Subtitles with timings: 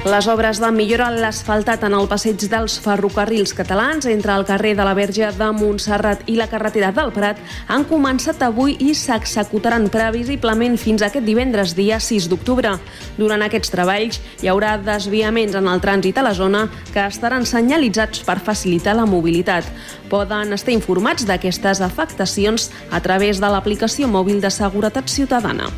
[0.00, 4.70] Les obres de millora a l'asfaltat en el passeig dels ferrocarrils catalans entre el carrer
[4.78, 7.36] de la Verge de Montserrat i la carretera del Prat
[7.68, 12.72] han començat avui i s'executaran previsiblement fins aquest divendres, dia 6 d'octubre.
[13.18, 16.64] Durant aquests treballs hi haurà desviaments en el trànsit a la zona
[16.94, 19.68] que estaran senyalitzats per facilitar la mobilitat.
[20.08, 25.68] Poden estar informats d'aquestes afectacions a través de l'aplicació mòbil de seguretat ciutadana.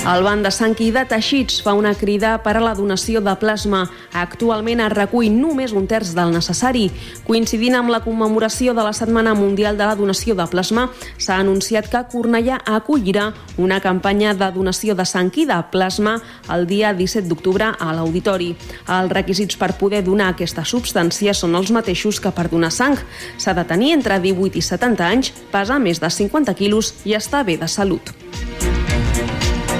[0.00, 3.34] El Banc de Sang i de Teixits fa una crida per a la donació de
[3.36, 3.82] plasma.
[4.16, 6.86] Actualment es recull només un terç del necessari.
[7.26, 10.86] Coincidint amb la commemoració de la Setmana Mundial de la Donació de Plasma,
[11.20, 13.26] s'ha anunciat que Cornellà acollirà
[13.60, 16.16] una campanya de donació de sang i de plasma
[16.48, 18.54] el dia 17 d'octubre a l'Auditori.
[18.88, 22.96] Els requisits per poder donar aquesta substància són els mateixos que per donar sang.
[23.36, 27.44] S'ha de tenir entre 18 i 70 anys, pesar més de 50 quilos i estar
[27.44, 28.16] bé de salut.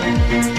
[0.01, 0.50] Thank you.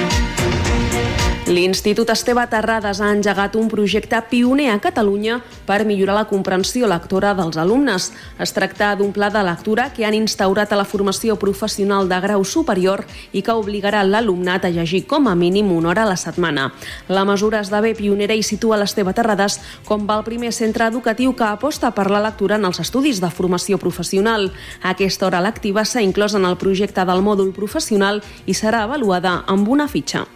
[1.52, 7.34] L'Institut Esteve Terrades ha engegat un projecte pioner a Catalunya per millorar la comprensió lectora
[7.36, 8.06] dels alumnes.
[8.40, 12.46] Es tracta d'un pla de lectura que han instaurat a la formació professional de grau
[12.48, 13.04] superior
[13.36, 16.70] i que obligarà l'alumnat a llegir com a mínim una hora a la setmana.
[17.10, 21.92] La mesura esdevé pionera i situa l'Esteve Terrades com el primer centre educatiu que aposta
[21.92, 24.54] per la lectura en els estudis de formació professional.
[24.84, 29.68] Aquesta hora lectiva s'ha inclòs en el projecte del mòdul professional i serà avaluada amb
[29.68, 30.30] una fitxa.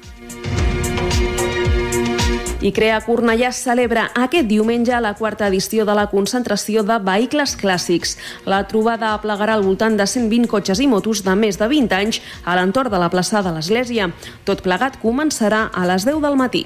[2.66, 8.16] I Crea Cornellà celebra aquest diumenge la quarta edició de la concentració de vehicles clàssics.
[8.50, 12.24] La trobada aplegarà al voltant de 120 cotxes i motos de més de 20 anys
[12.42, 14.08] a l'entorn de la plaça de l'Església.
[14.50, 16.64] Tot plegat començarà a les 10 del matí.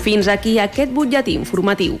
[0.00, 2.00] Fins aquí aquest butlletí informatiu.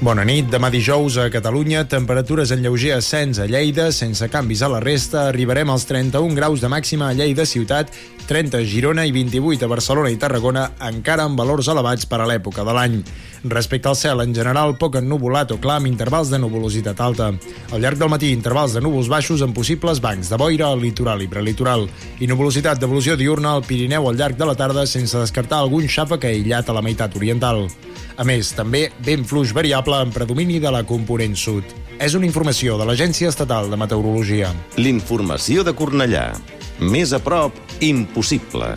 [0.00, 0.46] Bona nit.
[0.48, 5.26] Demà dijous a Catalunya, temperatures en lleuger ascens a Lleida, sense canvis a la resta.
[5.28, 7.92] Arribarem als 31 graus de màxima a Lleida ciutat,
[8.24, 12.28] 30 a Girona i 28 a Barcelona i Tarragona, encara amb valors elevats per a
[12.30, 12.96] l'època de l'any.
[13.44, 17.30] Respecte al cel, en general, poc ennuvolat o clar amb intervals de nuvolositat alta.
[17.68, 21.20] Al llarg del matí, intervals de núvols baixos amb possibles bancs de boira al litoral
[21.20, 21.88] i prelitoral.
[22.20, 26.24] I nuvolositat d'evolució diurna al Pirineu al llarg de la tarda sense descartar algun xàfec
[26.24, 27.66] aïllat a la meitat oriental.
[28.20, 31.66] A més, també vent fluix variable en predomini de la component sud.
[31.98, 34.54] És una informació de l'Agència Estatal de Meteorologia.
[34.78, 36.28] L'informació de Cornellà.
[36.78, 38.76] Més a prop, impossible.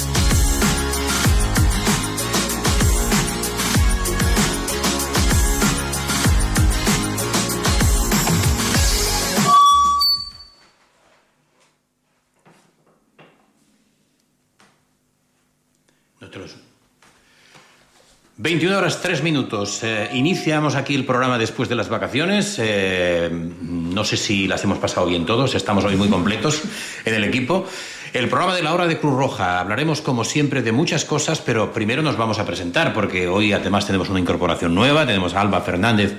[18.41, 19.83] 21 horas 3 minutos.
[19.83, 22.55] Eh, iniciamos aquí el programa después de las vacaciones.
[22.57, 25.53] Eh, no sé si las hemos pasado bien todos.
[25.53, 26.63] Estamos hoy muy completos
[27.05, 27.67] en el equipo.
[28.13, 29.59] El programa de la hora de Cruz Roja.
[29.59, 33.85] Hablaremos como siempre de muchas cosas, pero primero nos vamos a presentar porque hoy además
[33.85, 35.05] tenemos una incorporación nueva.
[35.05, 36.15] Tenemos a Alba Fernández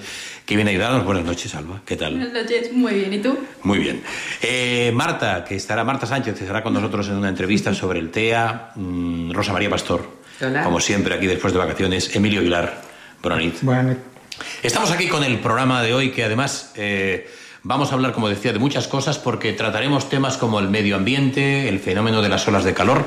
[0.47, 1.05] que viene a ayudarnos.
[1.05, 1.83] Buenas noches, Alba.
[1.85, 2.15] ¿Qué tal?
[2.15, 3.15] Buenas noches, muy bien.
[3.15, 3.37] ¿Y tú?
[3.65, 4.01] Muy bien.
[4.41, 8.13] Eh, Marta, que estará, Marta Sánchez, que estará con nosotros en una entrevista sobre el
[8.13, 8.71] TEA.
[8.77, 10.22] Mm, Rosa María Pastor.
[10.43, 10.65] Hola.
[10.65, 12.15] Como siempre, aquí después de vacaciones.
[12.17, 12.83] Emilio Aguilar.
[13.23, 13.63] Bonanit.
[13.63, 13.97] Bueno,
[14.63, 17.29] Estamos aquí con el programa de hoy que además eh,
[17.63, 21.69] vamos a hablar, como decía, de muchas cosas porque trataremos temas como el medio ambiente,
[21.69, 23.05] el fenómeno de las olas de calor,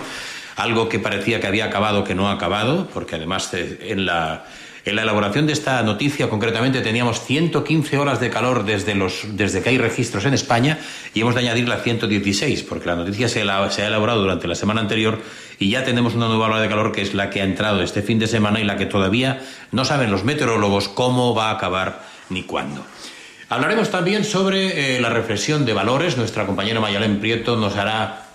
[0.56, 4.46] algo que parecía que había acabado que no ha acabado, porque además eh, en la
[4.86, 9.64] En la elaboración de esta noticia, concretamente, teníamos 115 horas de calor desde, los, desde
[9.64, 10.78] que hay registros en España
[11.16, 14.48] y hemos de añadir las 116, porque la noticia se, la- se ha elaborado durante
[14.48, 15.20] la semana anterior
[15.58, 18.04] y ya tenemos una nueva hora de calor que es la que ha entrado este
[18.04, 19.42] fin de semana y la que todavía
[19.72, 22.86] no saben los meteorólogos cómo va a acabar ni cuándo.
[23.50, 26.16] Hablaremos también sobre eh, la reflexión de valores.
[26.16, 28.28] Nuestra compañera Mayalén Prieto nos hará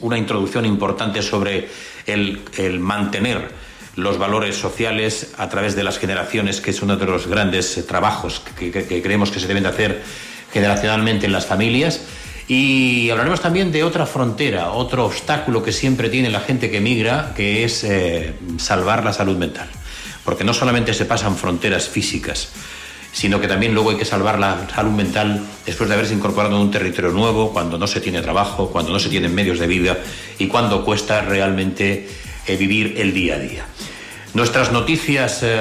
[0.00, 1.68] una introducción importante sobre
[2.06, 3.63] el, el mantener
[3.96, 7.82] los valores sociales a través de las generaciones, que es uno de los grandes eh,
[7.82, 8.70] trabajos que,
[9.02, 10.02] creemos que se deben de hacer
[10.52, 12.00] generacionalmente en las familias.
[12.46, 17.32] Y hablaremos también de otra frontera, otro obstáculo que siempre tiene la gente que migra,
[17.34, 19.68] que es eh, salvar la salud mental.
[20.24, 22.50] Porque no solamente se pasan fronteras físicas,
[23.12, 26.62] sino que también luego hay que salvar la salud mental después de haberse incorporado en
[26.62, 29.96] un territorio nuevo, cuando no se tiene trabajo, cuando no se tienen medios de vida
[30.38, 32.08] y cuando cuesta realmente
[32.46, 33.66] eh, vivir el día a día.
[34.34, 35.54] Nuestras noticias eh,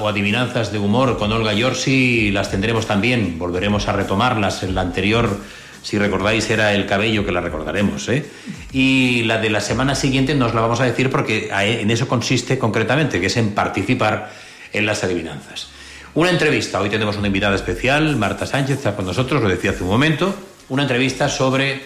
[0.00, 4.62] o adivinanzas de humor con Olga Yorsi las tendremos también, volveremos a retomarlas.
[4.62, 5.36] En la anterior,
[5.82, 8.08] si recordáis, era el cabello que la recordaremos.
[8.08, 8.24] ¿eh?
[8.72, 12.06] Y la de la semana siguiente nos la vamos a decir porque a- en eso
[12.06, 14.30] consiste concretamente, que es en participar
[14.72, 15.68] en las adivinanzas.
[16.14, 19.82] Una entrevista, hoy tenemos una invitada especial, Marta Sánchez está con nosotros, lo decía hace
[19.82, 20.34] un momento,
[20.68, 21.82] una entrevista sobre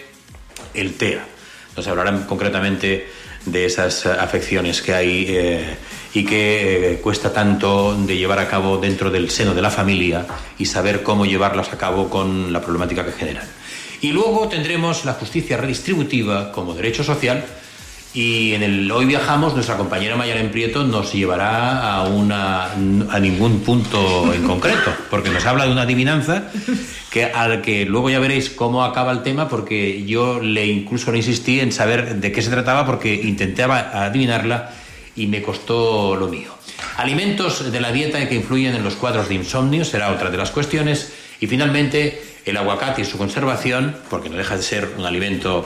[0.75, 1.25] el TEA.
[1.75, 3.07] Nos hablarán concretamente
[3.45, 5.75] de esas afecciones que hay eh,
[6.13, 10.25] y que eh, cuesta tanto de llevar a cabo dentro del seno de la familia
[10.57, 13.47] y saber cómo llevarlas a cabo con la problemática que generan.
[14.01, 17.45] Y luego tendremos la justicia redistributiva como derecho social
[18.15, 23.59] y en el hoy viajamos, nuestra compañera Mayalen Prieto nos llevará a una a ningún
[23.59, 26.43] punto en concreto, porque nos habla de una adivinanza
[27.11, 31.17] que al que luego ya veréis cómo acaba el tema, porque yo le incluso le
[31.17, 34.71] insistí en saber de qué se trataba, porque intentaba adivinarla
[35.17, 36.55] y me costó lo mío.
[36.95, 40.51] Alimentos de la dieta que influyen en los cuadros de insomnio será otra de las
[40.51, 41.11] cuestiones.
[41.41, 45.65] Y finalmente, el aguacate y su conservación, porque no deja de ser un alimento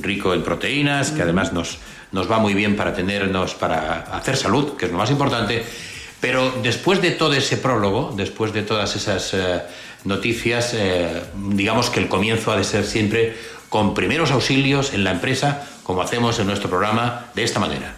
[0.00, 1.78] rico en proteínas, que además nos,
[2.12, 5.64] nos va muy bien para tenernos, para hacer salud, que es lo más importante.
[6.20, 9.62] Pero después de todo ese prólogo, después de todas esas eh,
[10.04, 13.36] noticias, eh, digamos que el comienzo ha de ser siempre
[13.68, 17.96] con primeros auxilios en la empresa, como hacemos en nuestro programa, de esta manera.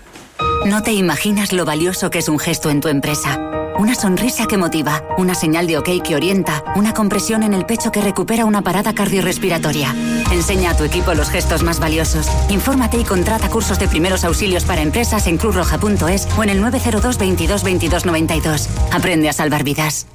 [0.65, 3.39] No te imaginas lo valioso que es un gesto en tu empresa.
[3.79, 7.93] Una sonrisa que motiva, una señal de ok que orienta, una compresión en el pecho
[7.93, 9.95] que recupera una parada cardiorrespiratoria.
[10.37, 12.29] Enseña a tu equipo los gestos más valiosos.
[12.51, 17.17] Infórmate y contrata cursos de primeros auxilios para empresas en cruzroja.es o en el 902
[17.17, 18.69] 22 22 92.
[18.93, 20.07] Aprende a salvar vidas.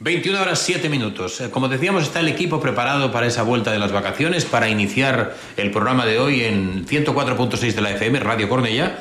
[0.00, 1.40] 21 horas 7 minutos.
[1.40, 5.36] Eh, Como decíamos, está el equipo preparado para esa vuelta de las vacaciones, para iniciar
[5.56, 8.98] el programa de hoy en 104.6 de la FM, Radio Cornella.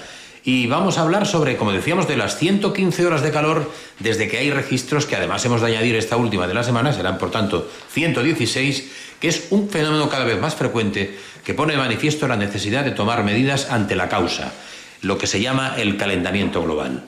[0.47, 4.37] Y vamos a hablar sobre, como decíamos, de las 115 horas de calor desde que
[4.37, 7.67] hay registros, que además hemos de añadir esta última de la semana, serán por tanto
[7.89, 12.85] 116, que es un fenómeno cada vez más frecuente que pone de manifiesto la necesidad
[12.85, 14.53] de tomar medidas ante la causa,
[15.01, 17.03] lo que se llama el calentamiento global.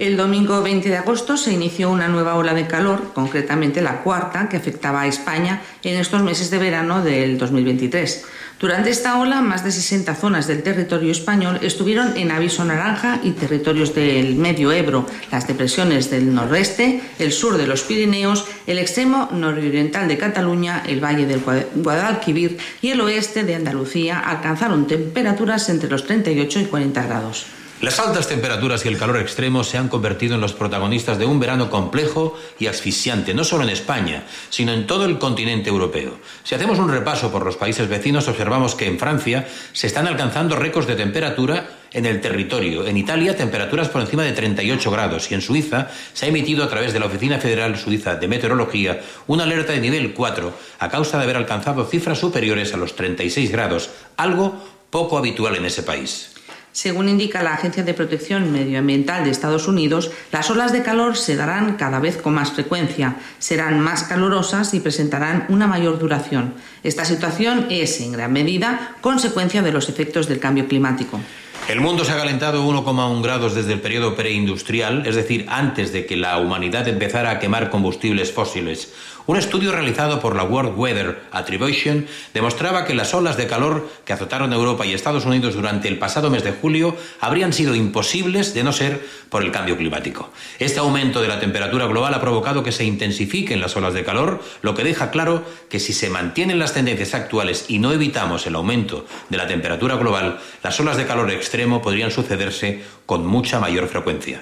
[0.00, 4.48] El domingo 20 de agosto se inició una nueva ola de calor, concretamente la cuarta,
[4.48, 8.24] que afectaba a España en estos meses de verano del 2023.
[8.58, 13.32] Durante esta ola, más de 60 zonas del territorio español estuvieron en aviso naranja y
[13.32, 19.28] territorios del medio Ebro, las depresiones del noroeste, el sur de los Pirineos, el extremo
[19.32, 25.68] nororiental de Cataluña, el valle del Gua- Guadalquivir y el oeste de Andalucía alcanzaron temperaturas
[25.68, 27.44] entre los 38 y 40 grados.
[27.80, 31.40] Las altas temperaturas y el calor extremo se han convertido en los protagonistas de un
[31.40, 36.18] verano complejo y asfixiante, no solo en España, sino en todo el continente europeo.
[36.44, 40.56] Si hacemos un repaso por los países vecinos, observamos que en Francia se están alcanzando
[40.56, 42.86] récords de temperatura en el territorio.
[42.86, 45.30] En Italia, temperaturas por encima de 38 grados.
[45.30, 49.00] Y en Suiza se ha emitido a través de la Oficina Federal Suiza de Meteorología
[49.26, 53.50] una alerta de nivel 4 a causa de haber alcanzado cifras superiores a los 36
[53.50, 56.34] grados, algo poco habitual en ese país.
[56.72, 61.34] Según indica la Agencia de Protección Medioambiental de Estados Unidos, las olas de calor se
[61.34, 66.54] darán cada vez con más frecuencia, serán más calurosas y presentarán una mayor duración.
[66.84, 71.20] Esta situación es, en gran medida, consecuencia de los efectos del cambio climático.
[71.68, 76.04] El mundo se ha calentado 1,1 grados desde el periodo preindustrial, es decir, antes de
[76.04, 78.92] que la humanidad empezara a quemar combustibles fósiles.
[79.26, 84.12] Un estudio realizado por la World Weather Attribution demostraba que las olas de calor que
[84.12, 88.64] azotaron Europa y Estados Unidos durante el pasado mes de julio habrían sido imposibles de
[88.64, 90.32] no ser por el cambio climático.
[90.58, 94.42] Este aumento de la temperatura global ha provocado que se intensifiquen las olas de calor,
[94.62, 98.56] lo que deja claro que si se mantienen las tendencias actuales y no evitamos el
[98.56, 103.58] aumento de la temperatura global, las olas de calor extremo extremo podrían sucederse con mucha
[103.58, 104.40] mayor frecuencia.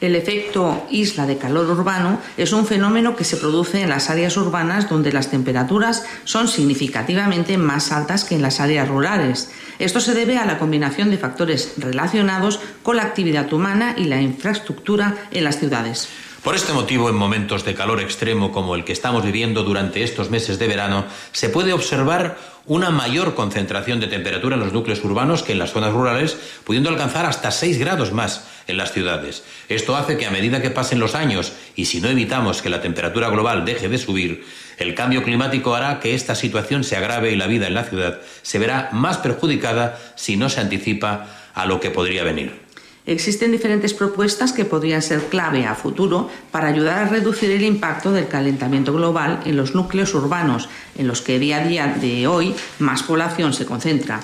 [0.00, 4.36] El efecto isla de calor urbano es un fenómeno que se produce en las áreas
[4.36, 9.52] urbanas donde las temperaturas son significativamente más altas que en las áreas rurales.
[9.78, 14.20] Esto se debe a la combinación de factores relacionados con la actividad humana y la
[14.20, 16.08] infraestructura en las ciudades.
[16.42, 20.30] Por este motivo, en momentos de calor extremo como el que estamos viviendo durante estos
[20.30, 22.38] meses de verano, se puede observar
[22.68, 26.90] una mayor concentración de temperatura en los núcleos urbanos que en las zonas rurales, pudiendo
[26.90, 29.42] alcanzar hasta 6 grados más en las ciudades.
[29.68, 32.82] Esto hace que a medida que pasen los años y si no evitamos que la
[32.82, 34.44] temperatura global deje de subir,
[34.76, 38.20] el cambio climático hará que esta situación se agrave y la vida en la ciudad
[38.42, 42.67] se verá más perjudicada si no se anticipa a lo que podría venir.
[43.08, 48.12] Existen diferentes propuestas que podrían ser clave a futuro para ayudar a reducir el impacto
[48.12, 52.54] del calentamiento global en los núcleos urbanos, en los que día a día de hoy
[52.78, 54.20] más población se concentra.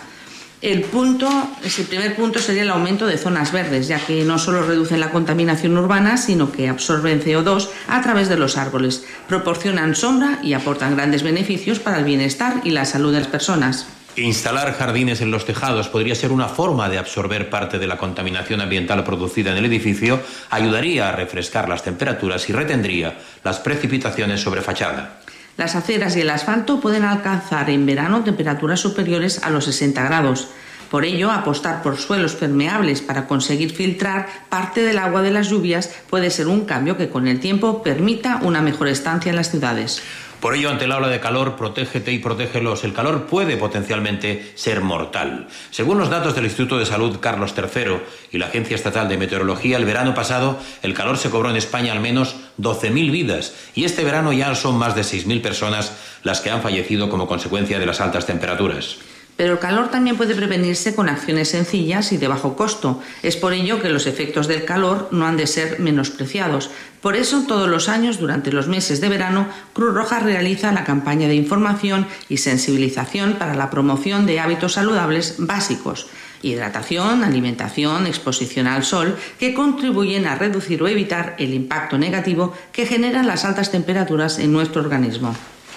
[0.60, 1.30] El punto,
[1.64, 5.12] ese primer punto sería el aumento de zonas verdes, ya que no solo reducen la
[5.12, 10.94] contaminación urbana, sino que absorben CO2 a través de los árboles, proporcionan sombra y aportan
[10.94, 13.86] grandes beneficios para el bienestar y la salud de las personas.
[14.16, 18.60] Instalar jardines en los tejados podría ser una forma de absorber parte de la contaminación
[18.60, 24.62] ambiental producida en el edificio, ayudaría a refrescar las temperaturas y retendría las precipitaciones sobre
[24.62, 25.20] fachada.
[25.56, 30.48] Las aceras y el asfalto pueden alcanzar en verano temperaturas superiores a los 60 grados.
[30.90, 35.90] Por ello, apostar por suelos permeables para conseguir filtrar parte del agua de las lluvias
[36.08, 40.02] puede ser un cambio que con el tiempo permita una mejor estancia en las ciudades.
[40.44, 42.84] Por ello, ante la ola de calor, protégete y protégelos.
[42.84, 45.48] El calor puede potencialmente ser mortal.
[45.70, 49.78] Según los datos del Instituto de Salud Carlos III y la Agencia Estatal de Meteorología,
[49.78, 54.04] el verano pasado el calor se cobró en España al menos 12.000 vidas y este
[54.04, 58.02] verano ya son más de 6.000 personas las que han fallecido como consecuencia de las
[58.02, 58.98] altas temperaturas.
[59.36, 63.02] Pero el calor también puede prevenirse con acciones sencillas y de bajo costo.
[63.22, 66.70] Es por ello que los efectos del calor no han de ser menospreciados.
[67.00, 71.28] Por eso, todos los años, durante los meses de verano, Cruz Roja realiza la campaña
[71.28, 76.06] de información y sensibilización para la promoción de hábitos saludables básicos
[76.44, 82.86] hidratación, alimentación, exposición al sol, que contribuyen a reducir o evitar el impacto negativo que
[82.86, 85.34] generan las altas temperaturas en nuestro organismo.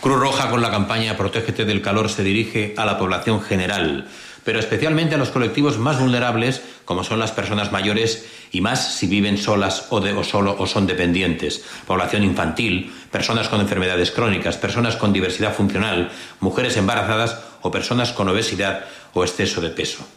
[0.07, 4.07] Cruz Roja con la campaña Protégete del calor se dirige a la población general,
[4.45, 9.07] pero especialmente a los colectivos más vulnerables, como son las personas mayores y más si
[9.07, 14.55] viven solas o, de, o solo o son dependientes, población infantil, personas con enfermedades crónicas,
[14.55, 16.09] personas con diversidad funcional,
[16.39, 20.07] mujeres embarazadas o personas con obesidad o exceso de peso.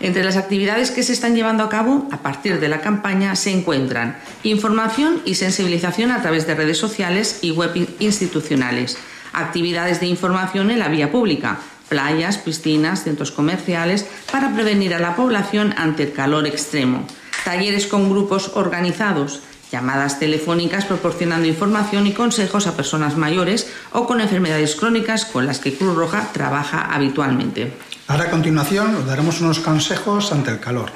[0.00, 3.52] Entre las actividades que se están llevando a cabo a partir de la campaña se
[3.52, 8.98] encuentran información y sensibilización a través de redes sociales y web institucionales,
[9.32, 11.58] actividades de información en la vía pública,
[11.88, 17.06] playas, piscinas, centros comerciales, para prevenir a la población ante el calor extremo,
[17.44, 24.20] talleres con grupos organizados, llamadas telefónicas proporcionando información y consejos a personas mayores o con
[24.20, 27.72] enfermedades crónicas con las que Cruz Roja trabaja habitualmente.
[28.08, 30.90] Ahora a continuación os daremos unos consejos ante el calor.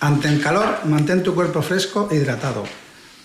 [0.00, 2.64] Ante el calor, mantén tu cuerpo fresco e hidratado.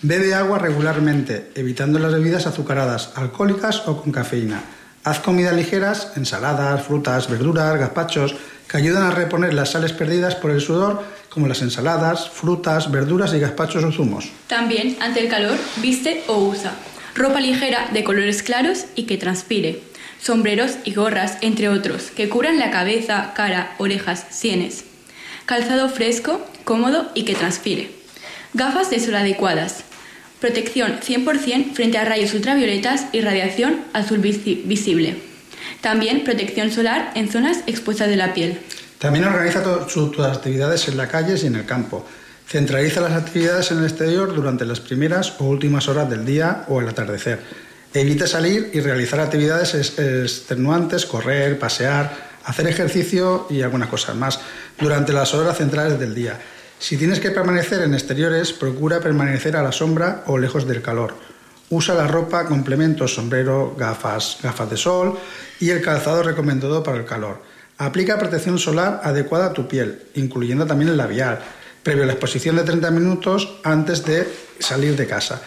[0.02, 4.62] Bebe agua regularmente, evitando las bebidas azucaradas, alcohólicas o con cafeína.
[5.04, 8.34] Haz comidas ligeras, ensaladas, frutas, verduras, gazpachos,
[8.68, 13.34] que ayudan a reponer las sales perdidas por el sudor, como las ensaladas, frutas, verduras
[13.34, 14.30] y gazpachos o zumos.
[14.46, 16.72] También, ante el calor, viste o usa
[17.14, 19.82] ropa ligera de colores claros y que transpire,
[20.20, 24.84] sombreros y gorras, entre otros, que cubran la cabeza, cara, orejas, sienes.
[25.46, 27.90] Calzado fresco, cómodo y que transpire.
[28.54, 29.84] Gafas de sol adecuadas,
[30.40, 35.18] Protección 100% frente a rayos ultravioletas y radiación azul visible.
[35.82, 38.58] También protección solar en zonas expuestas de la piel.
[38.98, 42.06] También organiza sus actividades en las calles y en el campo.
[42.46, 46.80] Centraliza las actividades en el exterior durante las primeras o últimas horas del día o
[46.80, 47.40] el atardecer.
[47.92, 52.12] Evita salir y realizar actividades extenuantes, correr, pasear,
[52.44, 54.40] hacer ejercicio y algunas cosas más
[54.78, 56.38] durante las horas centrales del día.
[56.80, 61.14] Si tienes que permanecer en exteriores, procura permanecer a la sombra o lejos del calor.
[61.68, 65.18] Usa la ropa, complementos, sombrero, gafas, gafas de sol
[65.60, 67.42] y el calzado recomendado para el calor.
[67.76, 71.40] Aplica protección solar adecuada a tu piel, incluyendo también el labial,
[71.82, 74.26] previo a la exposición de 30 minutos antes de
[74.58, 75.42] salir de casa.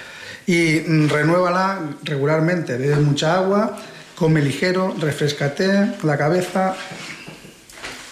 [0.46, 3.76] Y mm, renuévala regularmente, bebe mucha agua,
[4.16, 6.76] come ligero, refrescate la cabeza,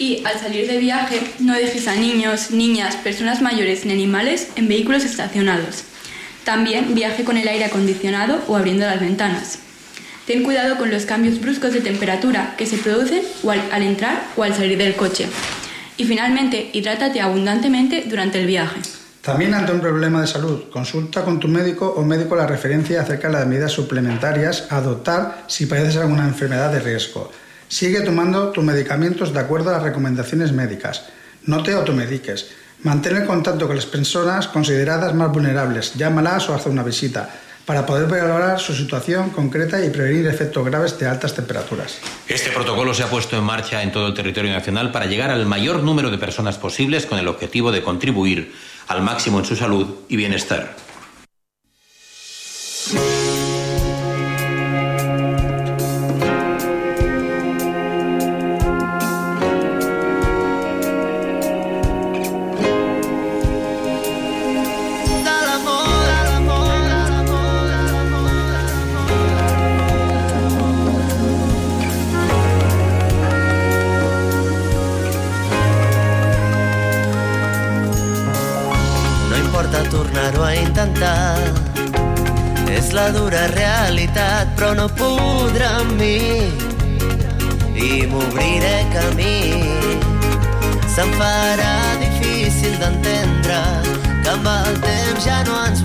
[0.01, 4.67] y al salir de viaje no dejes a niños, niñas, personas mayores ni animales en
[4.67, 5.83] vehículos estacionados.
[6.43, 9.59] También viaje con el aire acondicionado o abriendo las ventanas.
[10.25, 13.21] Ten cuidado con los cambios bruscos de temperatura que se producen
[13.71, 15.27] al, entrar o al salir del coche.
[15.97, 18.79] Y finalmente, hidrátate abundantemente durante el viaje.
[19.21, 23.27] También ante un problema de salud, consulta con tu médico o médico la referencia acerca
[23.27, 27.31] de las medidas suplementarias a adoptar si padeces alguna enfermedad de riesgo.
[27.71, 31.05] Sigue tomando tus medicamentos de acuerdo a las recomendaciones médicas.
[31.45, 32.51] No te automediques.
[32.83, 35.95] Mantén el contacto con las personas consideradas más vulnerables.
[35.95, 37.29] Llámalas o haz una visita
[37.65, 41.99] para poder valorar su situación concreta y prevenir efectos graves de altas temperaturas.
[42.27, 45.45] Este protocolo se ha puesto en marcha en todo el territorio nacional para llegar al
[45.45, 48.53] mayor número de personas posibles con el objetivo de contribuir
[48.89, 50.75] al máximo en su salud y bienestar.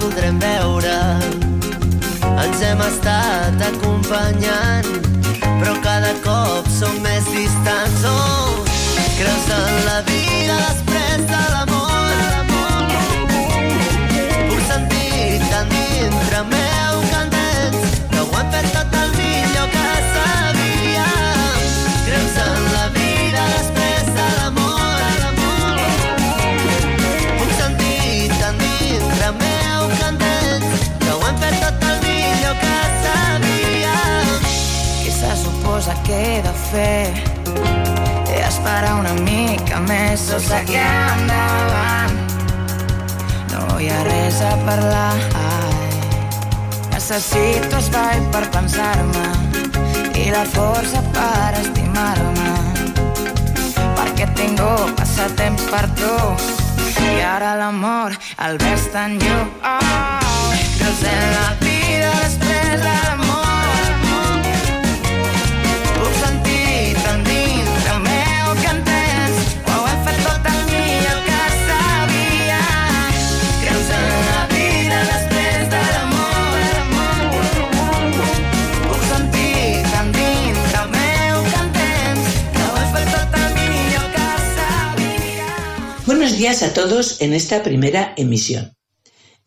[0.07, 0.99] Voldrem veure.
[2.45, 4.93] Ens hem estat acompanyant
[5.43, 8.07] però cada cop som més distants.
[8.13, 8.63] Oh,
[9.19, 10.26] creus en la vida
[38.77, 42.19] D'esperar una mica més o seguir endavant.
[43.49, 45.15] No hi ha res a parlar.
[46.93, 49.25] Necessito espai per pensar-me
[50.21, 52.53] i la força per estimar-me.
[53.97, 56.17] Perquè tingut passatemps per tu
[57.15, 59.55] i ara l'amor el ves tan lluny.
[59.73, 63.26] Oh, creus en la vida després de l'amor.
[86.37, 88.77] Buenos días a todos en esta primera emisión.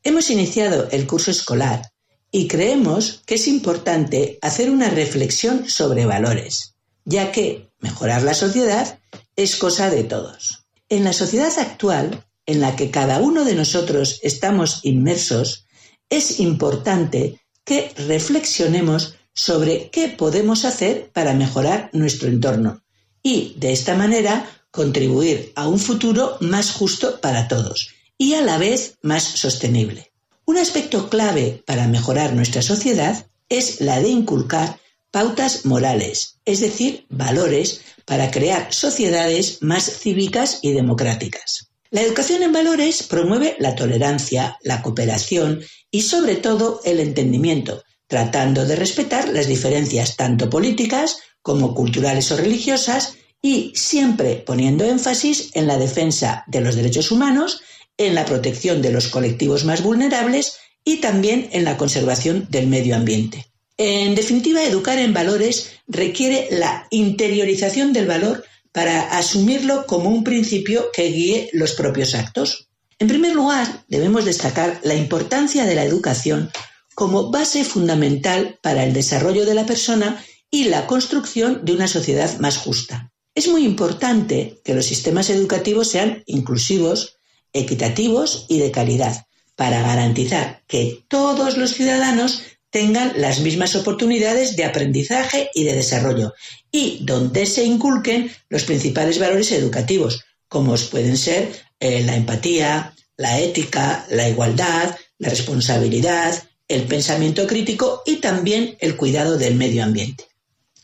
[0.02, 1.84] Hemos iniciado el curso escolar
[2.32, 6.73] y creemos que es importante hacer una reflexión sobre valores,
[7.06, 8.97] ya que mejorar la sociedad
[9.36, 10.65] es cosa de todos.
[10.89, 15.67] En la sociedad actual, en la que cada uno de nosotros estamos inmersos,
[16.10, 22.82] es importante que reflexionemos sobre qué podemos hacer para mejorar nuestro entorno
[23.21, 28.58] y, de esta manera, contribuir a un futuro más justo para todos y a la
[28.58, 30.12] vez más sostenible.
[30.46, 34.80] Un aspecto clave para mejorar nuestra sociedad es la de inculcar
[35.12, 41.70] pautas morales, es decir, valores para crear sociedades más cívicas y democráticas.
[41.92, 48.66] La educación en valores promueve la tolerancia, la cooperación y sobre todo el entendimiento, tratando
[48.66, 55.67] de respetar las diferencias tanto políticas como culturales o religiosas y siempre poniendo énfasis en
[55.67, 57.62] la defensa de los derechos humanos,
[57.97, 62.95] en la protección de los colectivos más vulnerables y también en la conservación del medio
[62.95, 63.45] ambiente.
[63.78, 70.89] En definitiva, educar en valores requiere la interiorización del valor para asumirlo como un principio
[70.93, 72.69] que guíe los propios actos.
[72.99, 76.52] En primer lugar, debemos destacar la importancia de la educación
[76.93, 80.21] como base fundamental para el desarrollo de la persona
[80.52, 83.12] y la construcción de una sociedad más justa.
[83.39, 87.19] Es muy importante que los sistemas educativos sean inclusivos,
[87.54, 94.65] equitativos y de calidad, para garantizar que todos los ciudadanos tengan las mismas oportunidades de
[94.65, 96.34] aprendizaje y de desarrollo,
[96.69, 103.39] y donde se inculquen los principales valores educativos, como pueden ser eh, la empatía, la
[103.39, 110.25] ética, la igualdad, la responsabilidad, el pensamiento crítico y también el cuidado del medio ambiente.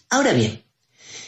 [0.09, 0.64] Ahora bien,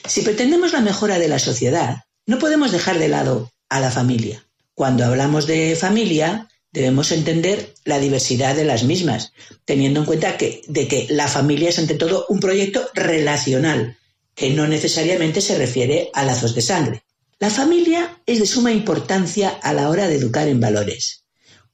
[0.07, 4.45] si pretendemos la mejora de la sociedad, no podemos dejar de lado a la familia.
[4.73, 9.33] Cuando hablamos de familia, debemos entender la diversidad de las mismas,
[9.65, 13.97] teniendo en cuenta que, de que la familia es ante todo un proyecto relacional,
[14.35, 17.03] que no necesariamente se refiere a lazos de sangre.
[17.39, 21.23] La familia es de suma importancia a la hora de educar en valores.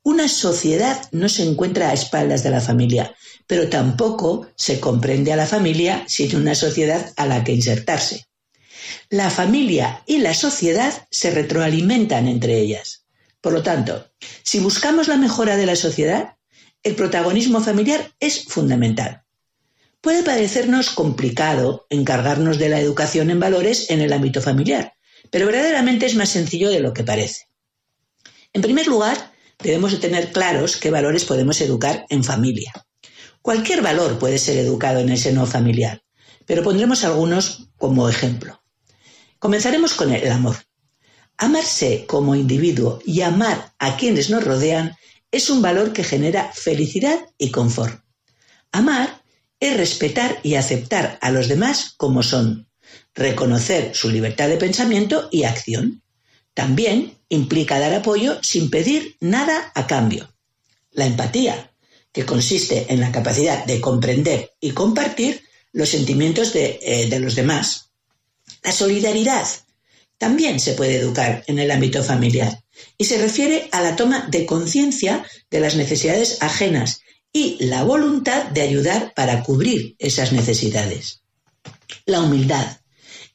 [0.04, 3.16] Una sociedad no se encuentra a espaldas de la familia,
[3.48, 8.28] pero tampoco se comprende a la familia sin una sociedad a la que insertarse.
[9.10, 13.06] La familia y la sociedad se retroalimentan entre ellas.
[13.42, 14.10] Por lo tanto,
[14.44, 16.38] si buscamos la mejora de la sociedad,
[16.84, 19.24] el protagonismo familiar es fundamental.
[20.02, 24.94] Puede parecernos complicado encargarnos de la educación en valores en el ámbito familiar,
[25.30, 27.48] pero verdaderamente es más sencillo de lo que parece.
[28.52, 32.74] En primer lugar, debemos de tener claros qué valores podemos educar en familia.
[33.44, 36.02] Cualquier valor puede ser educado en el seno familiar,
[36.46, 38.64] pero pondremos algunos como ejemplo.
[39.38, 40.56] Comenzaremos con el amor.
[41.38, 44.96] Amarse como individuo y amar a quienes nos rodean
[45.30, 48.02] es un valor que genera felicidad y confort.
[48.72, 49.22] Amar
[49.60, 52.70] es respetar y aceptar a los demás como son,
[53.14, 56.02] reconocer su libertad de pensamiento y acción.
[56.54, 60.34] También implica dar apoyo sin pedir nada a cambio.
[60.92, 61.73] La empatía,
[62.14, 67.36] que consiste en la capacidad de comprender y compartir los sentimientos de, eh, de los
[67.36, 67.90] demás.
[68.64, 69.46] La solidaridad
[70.18, 72.64] también se puede educar en el ámbito familiar
[72.98, 77.02] y se refiere a la toma de conciencia de las necesidades ajenas
[77.34, 81.22] y la voluntad de ayudar para cubrir esas necesidades.
[82.06, 82.78] La humildad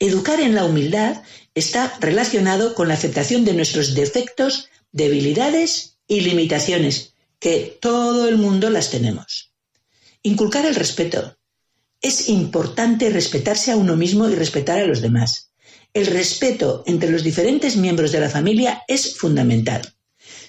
[0.01, 1.23] Educar en la humildad
[1.55, 8.71] está relacionado con la aceptación de nuestros defectos, debilidades y limitaciones, que todo el mundo
[8.71, 9.53] las tenemos.
[10.23, 11.37] Inculcar el respeto.
[12.01, 15.51] Es importante respetarse a uno mismo y respetar a los demás.
[15.95, 19.83] El respeto entre los diferentes miembros de la familia es fundamental.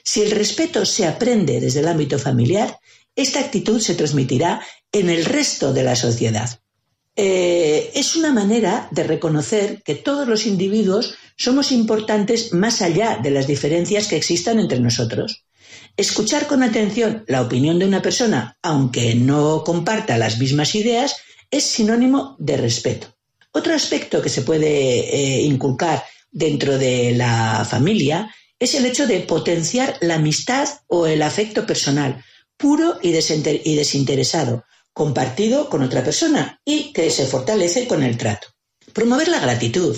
[0.03, 2.79] Si el respeto se aprende desde el ámbito familiar,
[3.15, 6.59] esta actitud se transmitirá en el resto de la sociedad.
[7.15, 13.31] Eh, es una manera de reconocer que todos los individuos somos importantes más allá de
[13.31, 15.43] las diferencias que existan entre nosotros.
[15.99, 21.17] Escuchar con atención la opinión de una persona, aunque no comparta las mismas ideas,
[21.51, 23.17] es sinónimo de respeto.
[23.51, 29.19] Otro aspecto que se puede eh, inculcar dentro de la familia es el hecho de
[29.19, 32.23] potenciar la amistad o el afecto personal,
[32.55, 38.47] puro y desinteresado, compartido con otra persona y que se fortalece con el trato.
[38.93, 39.97] Promover la gratitud.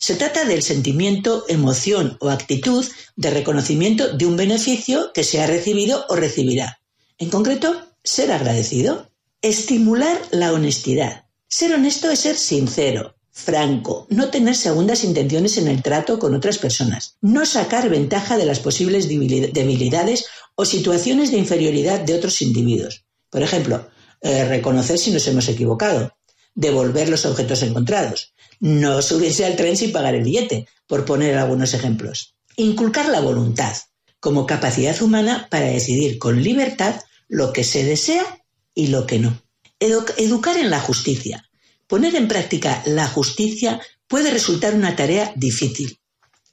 [0.00, 2.86] Se trata del sentimiento, emoción o actitud
[3.16, 6.80] de reconocimiento de un beneficio que se ha recibido o recibirá.
[7.18, 9.10] En concreto, ser agradecido.
[9.42, 11.26] Estimular la honestidad.
[11.48, 16.56] Ser honesto es ser sincero, franco, no tener segundas intenciones en el trato con otras
[16.56, 23.04] personas, no sacar ventaja de las posibles debilidades o situaciones de inferioridad de otros individuos.
[23.28, 23.86] Por ejemplo,
[24.22, 26.14] eh, reconocer si nos hemos equivocado,
[26.54, 31.72] devolver los objetos encontrados, no subirse al tren sin pagar el billete, por poner algunos
[31.74, 32.34] ejemplos.
[32.56, 33.74] Inculcar la voluntad
[34.18, 39.40] como capacidad humana para decidir con libertad lo que se desea y lo que no.
[39.78, 41.48] educar en la justicia.
[41.86, 45.98] Poner en práctica la justicia puede resultar una tarea difícil,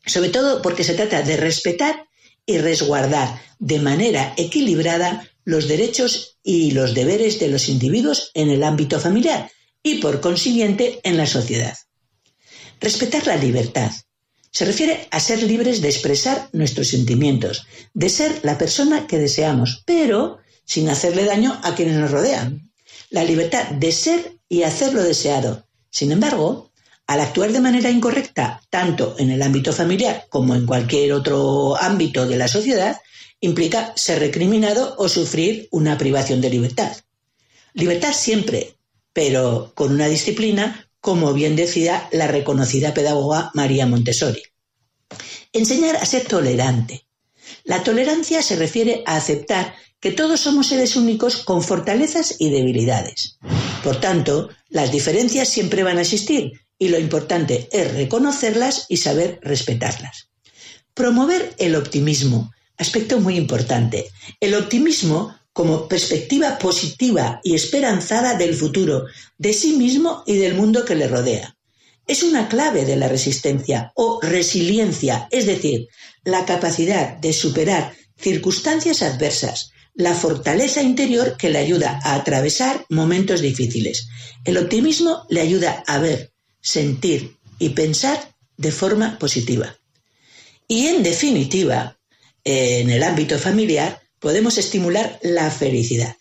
[0.05, 2.07] sobre todo porque se trata de respetar
[2.45, 8.63] y resguardar de manera equilibrada los derechos y los deberes de los individuos en el
[8.63, 9.51] ámbito familiar
[9.87, 11.77] y, por consiguiente, en la sociedad.
[12.79, 13.91] Respetar la libertad.
[14.51, 19.83] Se refiere a ser libres de expresar nuestros sentimientos, de ser la persona que deseamos,
[19.85, 22.71] pero sin hacerle daño a quienes nos rodean.
[23.09, 25.65] La libertad de ser y hacer lo deseado.
[25.89, 26.71] Sin embargo,
[27.05, 32.27] al actuar de manera incorrecta, tanto en el ámbito familiar como en cualquier otro ámbito
[32.27, 32.99] de la sociedad,
[33.39, 36.97] implica ser recriminado o sufrir una privación de libertad.
[37.73, 38.76] Libertad siempre,
[39.17, 44.43] pero con una disciplina, como bien decía la reconocida pedagoga María Montessori.
[45.53, 47.07] Enseñar a ser tolerante.
[47.63, 53.39] La tolerancia se refiere a aceptar que todos somos seres únicos con fortalezas y debilidades.
[53.83, 59.39] Por tanto, las diferencias siempre van a existir y lo importante es reconocerlas y saber
[59.41, 60.29] respetarlas.
[60.93, 64.11] Promover el optimismo, aspecto muy importante.
[64.39, 69.07] El optimismo como perspectiva positiva y esperanzada del futuro,
[69.39, 71.57] de sí mismo y del mundo que le rodea.
[72.05, 75.87] Es una clave de la resistencia o resiliencia, es decir,
[76.23, 83.41] la capacidad de superar circunstancias adversas, la fortaleza interior que le ayuda a atravesar momentos
[83.41, 84.09] difíciles.
[84.45, 89.75] El optimismo le ayuda a ver, sentir y pensar de forma positiva.
[90.67, 91.97] Y en definitiva,
[92.43, 96.17] en el ámbito familiar podemos estimular la felicidad.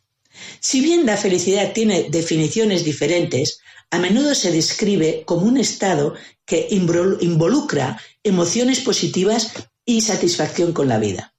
[0.61, 3.59] Si bien la felicidad tiene definiciones diferentes,
[3.91, 6.15] a menudo se describe como un estado
[6.45, 9.51] que involucra emociones positivas
[9.85, 11.35] y satisfacción con la vida.